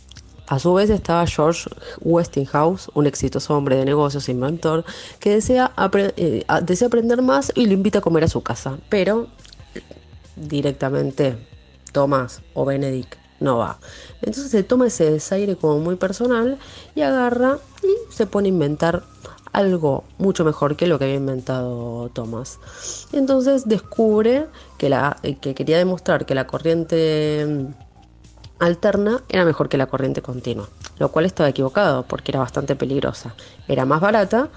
A 0.47 0.57
su 0.57 0.73
vez 0.73 0.89
estaba 0.89 1.27
George 1.27 1.69
Westinghouse, 2.01 2.89
un 2.93 3.05
exitoso 3.05 3.55
hombre 3.55 3.75
de 3.75 3.83
negocios 3.83 4.29
e 4.29 4.31
inventor, 4.31 4.85
que 5.19 5.31
desea, 5.31 5.73
eh, 6.15 6.45
desea 6.63 6.87
aprender 6.87 7.21
más 7.21 7.51
y 7.53 7.65
lo 7.65 7.73
invita 7.73 7.99
a 7.99 8.01
comer 8.01 8.23
a 8.23 8.27
su 8.29 8.41
casa, 8.41 8.77
pero 8.87 9.27
directamente 10.37 11.37
Thomas 11.91 12.41
o 12.53 12.63
Benedict 12.63 13.15
no 13.41 13.57
va. 13.57 13.77
Entonces 14.21 14.51
se 14.51 14.63
toma 14.63 14.87
ese 14.87 15.11
desaire 15.11 15.57
como 15.57 15.79
muy 15.79 15.97
personal 15.97 16.57
y 16.95 17.01
agarra 17.01 17.59
y 17.83 18.13
se 18.13 18.25
pone 18.25 18.47
a 18.47 18.49
inventar 18.49 19.03
algo 19.55 20.03
mucho 20.17 20.43
mejor 20.43 20.75
que 20.75 20.85
lo 20.85 20.99
que 20.99 21.05
había 21.05 21.15
inventado 21.15 22.09
Thomas. 22.09 22.59
Entonces 23.13 23.65
descubre 23.65 24.47
que, 24.77 24.89
la, 24.89 25.17
que 25.39 25.55
quería 25.55 25.77
demostrar 25.77 26.25
que 26.25 26.35
la 26.35 26.45
corriente 26.45 27.45
mm, 27.47 27.67
alterna 28.59 29.23
era 29.29 29.45
mejor 29.45 29.69
que 29.69 29.77
la 29.77 29.87
corriente 29.87 30.21
continua, 30.21 30.67
lo 30.99 31.09
cual 31.09 31.25
estaba 31.25 31.47
equivocado 31.47 32.03
porque 32.03 32.31
era 32.31 32.41
bastante 32.41 32.75
peligrosa. 32.75 33.33
Era 33.69 33.85
más 33.85 34.01
barata, 34.01 34.49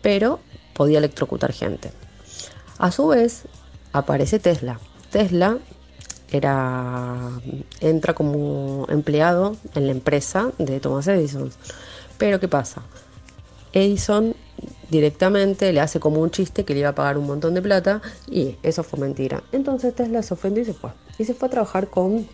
pero 0.00 0.40
podía 0.72 0.98
electrocutar 0.98 1.52
gente. 1.52 1.92
A 2.78 2.90
su 2.90 3.08
vez, 3.08 3.42
aparece 3.92 4.38
Tesla. 4.38 4.80
Tesla 5.10 5.58
era 6.30 7.30
entra 7.80 8.14
como 8.14 8.86
empleado 8.88 9.54
en 9.74 9.84
la 9.84 9.92
empresa 9.92 10.50
de 10.56 10.80
Thomas 10.80 11.06
Edison. 11.08 11.50
Pero 12.16 12.40
¿qué 12.40 12.48
pasa? 12.48 12.80
Edison 13.74 14.34
directamente 14.90 15.72
le 15.72 15.80
hace 15.80 16.00
como 16.00 16.20
un 16.20 16.30
chiste 16.30 16.64
que 16.64 16.74
le 16.74 16.80
iba 16.80 16.90
a 16.90 16.94
pagar 16.94 17.18
un 17.18 17.26
montón 17.26 17.54
de 17.54 17.62
plata 17.62 18.02
y 18.26 18.56
eso 18.62 18.82
fue 18.82 18.98
mentira. 18.98 19.42
Entonces 19.52 19.94
Tesla 19.94 20.22
se 20.22 20.34
ofendió 20.34 20.62
y 20.62 20.66
se 20.66 20.74
fue. 20.74 20.90
Y 21.18 21.24
se 21.24 21.34
fue 21.34 21.48
a 21.48 21.50
trabajar 21.50 21.88
con... 21.88 22.26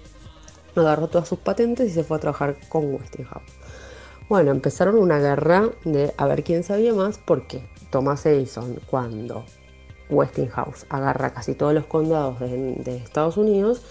Agarró 0.74 1.08
todas 1.08 1.28
sus 1.28 1.38
patentes 1.38 1.90
y 1.90 1.92
se 1.92 2.02
fue 2.02 2.16
a 2.16 2.20
trabajar 2.20 2.56
con 2.70 2.94
Westinghouse. 2.94 3.42
Bueno, 4.28 4.50
empezaron 4.50 4.96
una 4.96 5.18
guerra 5.18 5.68
de 5.84 6.14
a 6.16 6.26
ver 6.26 6.42
quién 6.42 6.64
sabía 6.64 6.94
más 6.94 7.18
porque 7.18 7.68
Thomas 7.90 8.24
Edison 8.24 8.78
cuando 8.86 9.44
Westinghouse 10.08 10.86
agarra 10.88 11.34
casi 11.34 11.54
todos 11.54 11.74
los 11.74 11.84
condados 11.84 12.40
de, 12.40 12.96
Estados 12.96 13.36
Unidos 13.36 13.82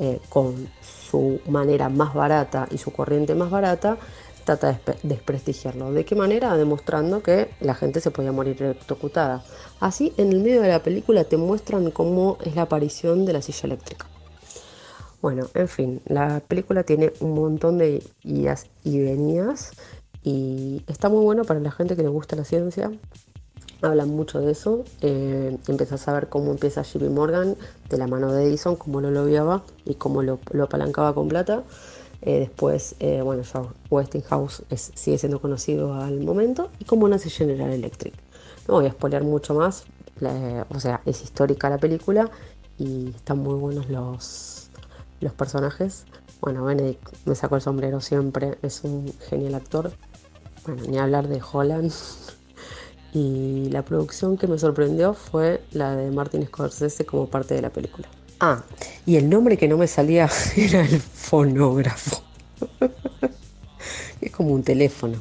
eh, 0.00 0.18
con 0.28 0.68
su 1.14 1.40
manera 1.46 1.88
más 1.88 2.14
barata 2.14 2.66
y 2.70 2.78
su 2.78 2.92
corriente 2.92 3.36
más 3.36 3.50
barata, 3.50 3.98
trata 4.44 4.72
de 4.72 4.96
desprestigiarlo. 5.02 5.92
¿De 5.92 6.04
qué 6.04 6.14
manera? 6.14 6.56
Demostrando 6.56 7.22
que 7.22 7.50
la 7.60 7.74
gente 7.74 8.00
se 8.00 8.10
podía 8.10 8.32
morir 8.32 8.62
electrocutada. 8.62 9.42
Así, 9.80 10.12
en 10.16 10.32
el 10.32 10.40
medio 10.40 10.62
de 10.62 10.68
la 10.68 10.82
película 10.82 11.24
te 11.24 11.36
muestran 11.36 11.90
cómo 11.90 12.38
es 12.44 12.54
la 12.54 12.62
aparición 12.62 13.24
de 13.24 13.32
la 13.32 13.42
silla 13.42 13.66
eléctrica. 13.66 14.06
Bueno, 15.20 15.46
en 15.54 15.68
fin, 15.68 16.02
la 16.04 16.40
película 16.40 16.82
tiene 16.82 17.12
un 17.20 17.34
montón 17.34 17.78
de 17.78 18.02
idas 18.22 18.66
y 18.82 19.00
venidas 19.00 19.72
y 20.22 20.82
está 20.86 21.08
muy 21.08 21.24
bueno 21.24 21.44
para 21.44 21.60
la 21.60 21.70
gente 21.70 21.96
que 21.96 22.02
le 22.02 22.08
gusta 22.08 22.36
la 22.36 22.44
ciencia, 22.44 22.90
hablan 23.86 24.10
mucho 24.10 24.40
de 24.40 24.52
eso. 24.52 24.84
Eh, 25.00 25.56
empiezas 25.68 26.06
a 26.08 26.12
ver 26.12 26.28
cómo 26.28 26.50
empieza 26.50 26.82
JP 26.82 27.10
Morgan 27.10 27.56
de 27.88 27.98
la 27.98 28.06
mano 28.06 28.32
de 28.32 28.44
Edison, 28.44 28.76
cómo 28.76 29.00
lo 29.00 29.10
lobiaba 29.10 29.62
y 29.84 29.94
cómo 29.94 30.22
lo, 30.22 30.38
apalancaba 30.62 31.14
con 31.14 31.28
plata. 31.28 31.62
Eh, 32.26 32.38
después, 32.38 32.96
eh, 33.00 33.20
bueno, 33.20 33.42
Westinghouse 33.90 34.62
sigue 34.74 35.18
siendo 35.18 35.42
conocido 35.42 35.92
al 35.92 36.20
momento 36.20 36.70
y 36.78 36.86
cómo 36.86 37.06
nace 37.06 37.28
General 37.28 37.70
Electric. 37.70 38.14
No 38.66 38.74
voy 38.74 38.86
a 38.86 38.92
spoilear 38.92 39.24
mucho 39.24 39.52
más, 39.52 39.84
o 40.70 40.80
sea, 40.80 41.02
es 41.04 41.22
histórica 41.22 41.68
la 41.68 41.76
película 41.76 42.30
y 42.78 43.10
están 43.10 43.38
muy 43.40 43.56
buenos 43.56 43.90
los, 43.90 44.70
los 45.20 45.34
personajes. 45.34 46.06
Bueno, 46.40 46.64
Benedict 46.64 47.26
me 47.26 47.34
sacó 47.34 47.56
el 47.56 47.62
sombrero 47.62 48.00
siempre, 48.00 48.56
es 48.62 48.84
un 48.84 49.12
genial 49.28 49.54
actor. 49.54 49.92
Bueno, 50.64 50.82
ni 50.88 50.96
hablar 50.96 51.28
de 51.28 51.42
Holland. 51.52 51.92
y 53.12 53.68
la 53.68 53.82
producción 53.82 54.38
que 54.38 54.46
me 54.46 54.58
sorprendió 54.58 55.12
fue 55.12 55.62
la 55.72 55.94
de 55.94 56.10
Martin 56.10 56.46
Scorsese 56.46 57.04
como 57.04 57.26
parte 57.26 57.54
de 57.54 57.60
la 57.60 57.70
película. 57.70 58.08
Ah, 58.46 58.62
y 59.06 59.16
el 59.16 59.30
nombre 59.30 59.56
que 59.56 59.68
no 59.68 59.78
me 59.78 59.86
salía 59.86 60.28
era 60.58 60.82
el 60.82 61.00
fonógrafo. 61.00 62.22
es 64.20 64.30
como 64.32 64.52
un 64.52 64.62
teléfono. 64.62 65.16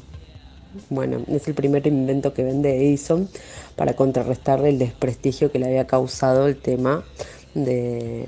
Bueno, 0.89 1.23
es 1.29 1.47
el 1.47 1.53
primer 1.53 1.87
invento 1.87 2.33
que 2.33 2.43
vende 2.43 2.85
Edison 2.85 3.29
para 3.77 3.93
contrarrestar 3.93 4.65
el 4.65 4.77
desprestigio 4.77 5.53
que 5.53 5.59
le 5.59 5.67
había 5.67 5.87
causado 5.87 6.47
el 6.47 6.57
tema 6.57 7.05
de, 7.53 8.27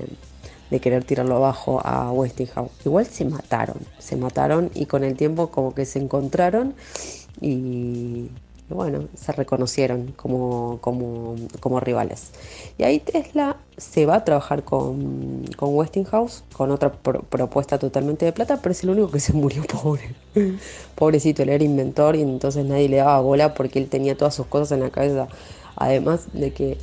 querer 0.80 1.04
tirarlo 1.04 1.36
abajo 1.36 1.82
a 1.84 2.10
Westinghouse. 2.12 2.70
Igual 2.86 3.04
se 3.04 3.26
mataron, 3.26 3.76
se 3.98 4.16
mataron 4.16 4.70
y 4.74 4.86
con 4.86 5.04
el 5.04 5.14
tiempo 5.14 5.50
como 5.50 5.74
que 5.74 5.84
se 5.84 5.98
encontraron 5.98 6.74
y, 7.42 8.30
bueno, 8.68 9.04
se 9.14 9.32
reconocieron 9.32 10.12
como, 10.16 10.78
como, 10.80 11.80
rivales. 11.80 12.30
Y 12.78 12.82
ahí 12.82 12.98
Tesla 12.98 13.58
se 13.76 14.06
va 14.06 14.16
a 14.16 14.24
trabajar 14.24 14.64
con, 14.64 15.44
con 15.56 15.74
Westinghouse, 15.74 16.42
con 16.52 16.70
otra 16.72 16.92
propuesta 16.92 17.78
totalmente 17.78 18.24
de 18.24 18.32
plata, 18.32 18.60
pero 18.60 18.72
es 18.72 18.82
el 18.82 18.90
único 18.90 19.10
que 19.10 19.20
se 19.20 19.32
murió 19.32 19.62
pobre. 19.82 20.14
Pobrecito, 20.96 21.42
él 21.42 21.50
era 21.50 21.62
inventor 21.62 22.16
y 22.16 22.22
entonces 22.22 22.64
nadie 22.64 22.88
le 22.88 22.96
daba 22.96 23.20
bola 23.20 23.54
porque 23.54 23.78
él 23.78 23.88
tenía 23.88 24.16
todas 24.16 24.34
sus 24.34 24.46
cosas 24.46 24.72
en 24.72 24.80
la 24.80 24.90
cabeza. 24.90 25.28
Además 25.76 26.26
de 26.32 26.52
que 26.52 26.78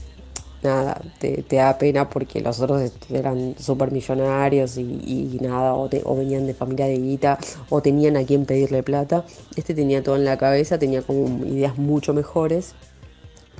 nada, 0.64 1.02
te, 1.20 1.44
da 1.50 1.78
pena 1.78 2.10
porque 2.10 2.42
los 2.42 2.60
otros 2.60 2.92
eran 3.10 3.56
súper 3.60 3.92
millonarios 3.92 4.78
y, 4.78 5.38
nada, 5.42 5.74
o, 5.76 5.90
o, 6.04 6.16
venían 6.16 6.46
de 6.48 6.54
familia 6.54 6.86
de 6.86 6.98
guita, 6.98 7.38
o 7.70 7.82
tenían 7.82 8.18
a 8.18 8.24
quien 8.24 8.46
pedirle 8.46 8.84
plata. 8.84 9.26
Este 9.56 9.74
tenía 9.74 10.04
todo 10.04 10.16
en 10.16 10.26
la 10.26 10.38
cabeza, 10.38 10.80
tenía 10.80 11.02
como 11.02 11.46
ideas 11.46 11.78
mucho 11.78 12.14
mejores 12.14 12.74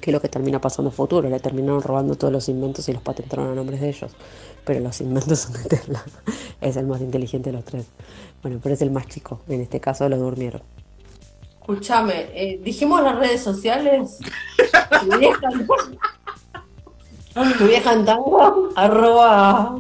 que 0.04 0.12
lo 0.12 0.20
que 0.20 0.28
termina 0.28 0.60
pasando 0.60 0.90
en 0.90 0.96
futuro. 0.96 1.30
Le 1.30 1.40
terminaron 1.40 1.82
robando 1.82 2.16
todos 2.16 2.34
los 2.34 2.50
inventos 2.50 2.90
y 2.90 2.94
los 2.94 3.02
patentaron 3.02 3.50
a 3.50 3.56
nombres 3.56 3.80
de 3.80 3.88
ellos. 3.88 4.12
Pero 4.66 4.82
los 4.82 5.00
inventos 5.00 5.40
son 5.40 5.54
de 5.54 5.64
Tesla. 5.64 6.04
Es 6.62 6.76
el 6.76 6.88
más 6.88 7.00
inteligente 7.02 7.52
de 7.52 7.58
los 7.58 7.66
tres. 7.66 7.86
Bueno, 8.42 8.60
pero 8.62 8.76
es 8.76 8.82
el 8.82 8.92
más 8.92 9.08
chico. 9.08 9.42
En 9.48 9.62
este 9.62 9.80
caso 9.80 10.08
lo 10.10 10.18
durmieron. 10.18 10.62
Escúchame, 11.60 12.28
eh, 12.34 12.60
dijimos 12.62 13.02
las 13.02 13.18
redes 13.18 13.42
sociales. 13.42 14.20
Tu 17.34 17.68
vieja 17.68 17.94
en 17.94 18.06
tango, 18.06 18.70
arroba. 18.76 19.80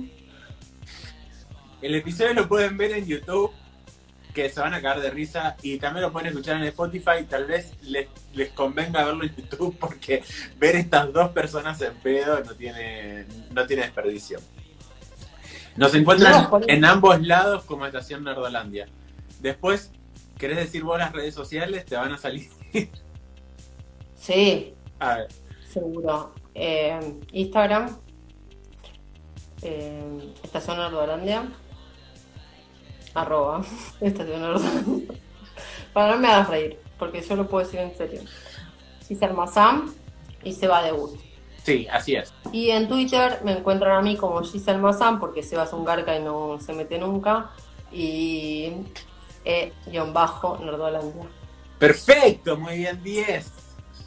El 1.81 1.95
episodio 1.95 2.33
lo 2.33 2.47
pueden 2.47 2.77
ver 2.77 2.93
en 2.93 3.05
YouTube, 3.05 3.51
que 4.33 4.49
se 4.49 4.59
van 4.59 4.73
a 4.73 4.81
caer 4.81 5.01
de 5.01 5.11
risa, 5.11 5.55
y 5.61 5.77
también 5.77 6.03
lo 6.03 6.11
pueden 6.11 6.29
escuchar 6.29 6.57
en 6.57 6.63
Spotify. 6.63 7.25
Tal 7.29 7.45
vez 7.45 7.73
les, 7.83 8.07
les 8.33 8.49
convenga 8.51 9.05
verlo 9.05 9.23
en 9.23 9.35
YouTube, 9.35 9.77
porque 9.79 10.23
ver 10.57 10.75
estas 10.77 11.13
dos 11.13 11.29
personas 11.29 11.79
en 11.81 11.93
pedo 11.95 12.43
no 12.43 12.55
tiene, 12.55 13.27
no 13.51 13.67
tiene 13.67 13.83
desperdicio. 13.83 14.39
Nos 15.75 15.93
encuentran 15.93 16.49
en 16.67 16.85
ambos 16.85 17.21
lados 17.21 17.65
como 17.65 17.85
Estación 17.85 18.23
Nerdolandia. 18.23 18.87
Después, 19.41 19.91
¿querés 20.39 20.57
decir 20.57 20.83
vos 20.83 20.97
las 20.97 21.11
redes 21.11 21.35
sociales? 21.35 21.85
Te 21.85 21.95
van 21.97 22.13
a 22.13 22.17
salir. 22.17 22.49
Sí. 24.15 24.73
A 24.99 25.17
ver. 25.17 25.27
Seguro. 25.71 26.33
Eh, 26.55 27.19
Instagram, 27.31 27.97
eh, 29.61 30.33
Estación 30.43 30.79
Ordolandia, 30.79 31.47
arroba 33.13 33.63
Estación 34.01 34.43
Ordolandia. 34.43 35.07
Para 35.93 36.15
no 36.15 36.21
me 36.21 36.27
hagas 36.27 36.49
reír, 36.49 36.79
porque 36.97 37.21
yo 37.21 37.35
lo 37.35 37.47
puedo 37.47 37.65
decir 37.65 37.79
en 37.79 37.95
serio. 37.95 38.21
Giselle 39.07 39.33
Mazam 39.33 39.93
y 40.43 40.53
se 40.53 40.67
va 40.67 40.83
de 40.83 40.91
bus. 40.91 41.11
Sí, 41.63 41.87
así 41.91 42.15
es. 42.15 42.33
Y 42.51 42.71
en 42.71 42.87
Twitter 42.87 43.39
me 43.43 43.53
encuentran 43.53 43.97
a 43.97 44.01
mí 44.01 44.17
como 44.17 44.41
Giselle 44.43 44.79
Mazam, 44.79 45.19
porque 45.19 45.43
se 45.43 45.55
va 45.55 45.63
a 45.63 45.75
un 45.75 45.85
garca 45.85 46.17
y 46.17 46.21
no 46.21 46.59
se 46.59 46.73
mete 46.73 46.97
nunca. 46.97 47.51
Y 47.91 48.73
e-bajo 49.45 50.57
Nerdolandia. 50.57 51.27
Perfecto, 51.79 52.57
muy 52.57 52.77
bien, 52.77 53.01
10. 53.03 53.51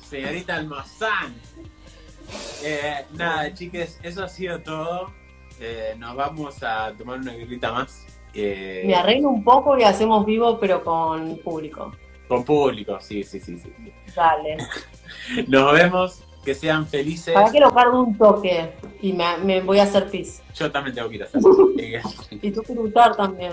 Señorita 0.08 0.56
Almazán. 0.56 1.34
Eh, 2.62 3.04
nada, 3.12 3.52
chiques, 3.54 3.98
eso 4.02 4.24
ha 4.24 4.28
sido 4.28 4.60
todo. 4.60 5.12
Eh, 5.60 5.94
nos 5.98 6.14
vamos 6.14 6.62
a 6.62 6.92
tomar 6.96 7.18
una 7.18 7.34
grita 7.34 7.72
más. 7.72 8.06
Eh, 8.34 8.82
Me 8.86 8.94
arreglo 8.94 9.30
un 9.30 9.42
poco 9.42 9.78
y 9.78 9.82
hacemos 9.82 10.26
vivo, 10.26 10.58
pero 10.58 10.84
con 10.84 11.38
público. 11.38 11.92
Con 12.28 12.44
público, 12.44 12.98
sí, 13.00 13.22
sí, 13.22 13.40
sí. 13.40 13.58
sí. 13.58 13.92
Dale. 14.14 14.56
nos 15.48 15.72
vemos, 15.72 16.22
que 16.44 16.54
sean 16.54 16.86
felices. 16.86 17.34
Para 17.34 17.50
que 17.50 17.60
lo 17.60 17.72
cargo 17.72 18.02
un 18.02 18.16
toque 18.16 18.72
y 19.00 19.12
me, 19.12 19.60
voy 19.60 19.78
a 19.78 19.84
hacer 19.84 20.10
pis. 20.10 20.42
Yo 20.54 20.70
también 20.70 20.94
tengo 20.94 21.08
que 21.08 21.16
ir 21.16 21.22
a 21.22 21.26
hacer 21.26 21.40
Y 22.42 22.50
tú 22.50 22.62
que 22.62 22.74
lutar 22.74 23.16
también. 23.16 23.52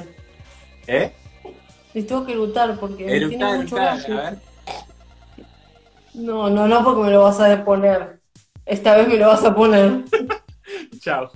¿Eh? 0.88 1.12
Y 1.94 2.04
tengo 2.04 2.26
que 2.26 2.36
lutar 2.36 2.80
porque. 2.80 3.06
tiene 3.06 3.58
mucho 3.58 3.78
a 3.78 3.96
ver. 3.96 4.38
No, 6.14 6.50
no, 6.50 6.68
no, 6.68 6.84
porque 6.84 7.02
me 7.02 7.12
lo 7.12 7.24
vas 7.24 7.40
a 7.40 7.48
deponer. 7.48 8.23
Esta 8.66 8.96
vez 8.96 9.08
me 9.08 9.18
lo 9.18 9.28
vas 9.28 9.44
a 9.44 9.54
poner. 9.56 10.04
Chao. 11.00 11.30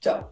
Chao. 0.00 0.30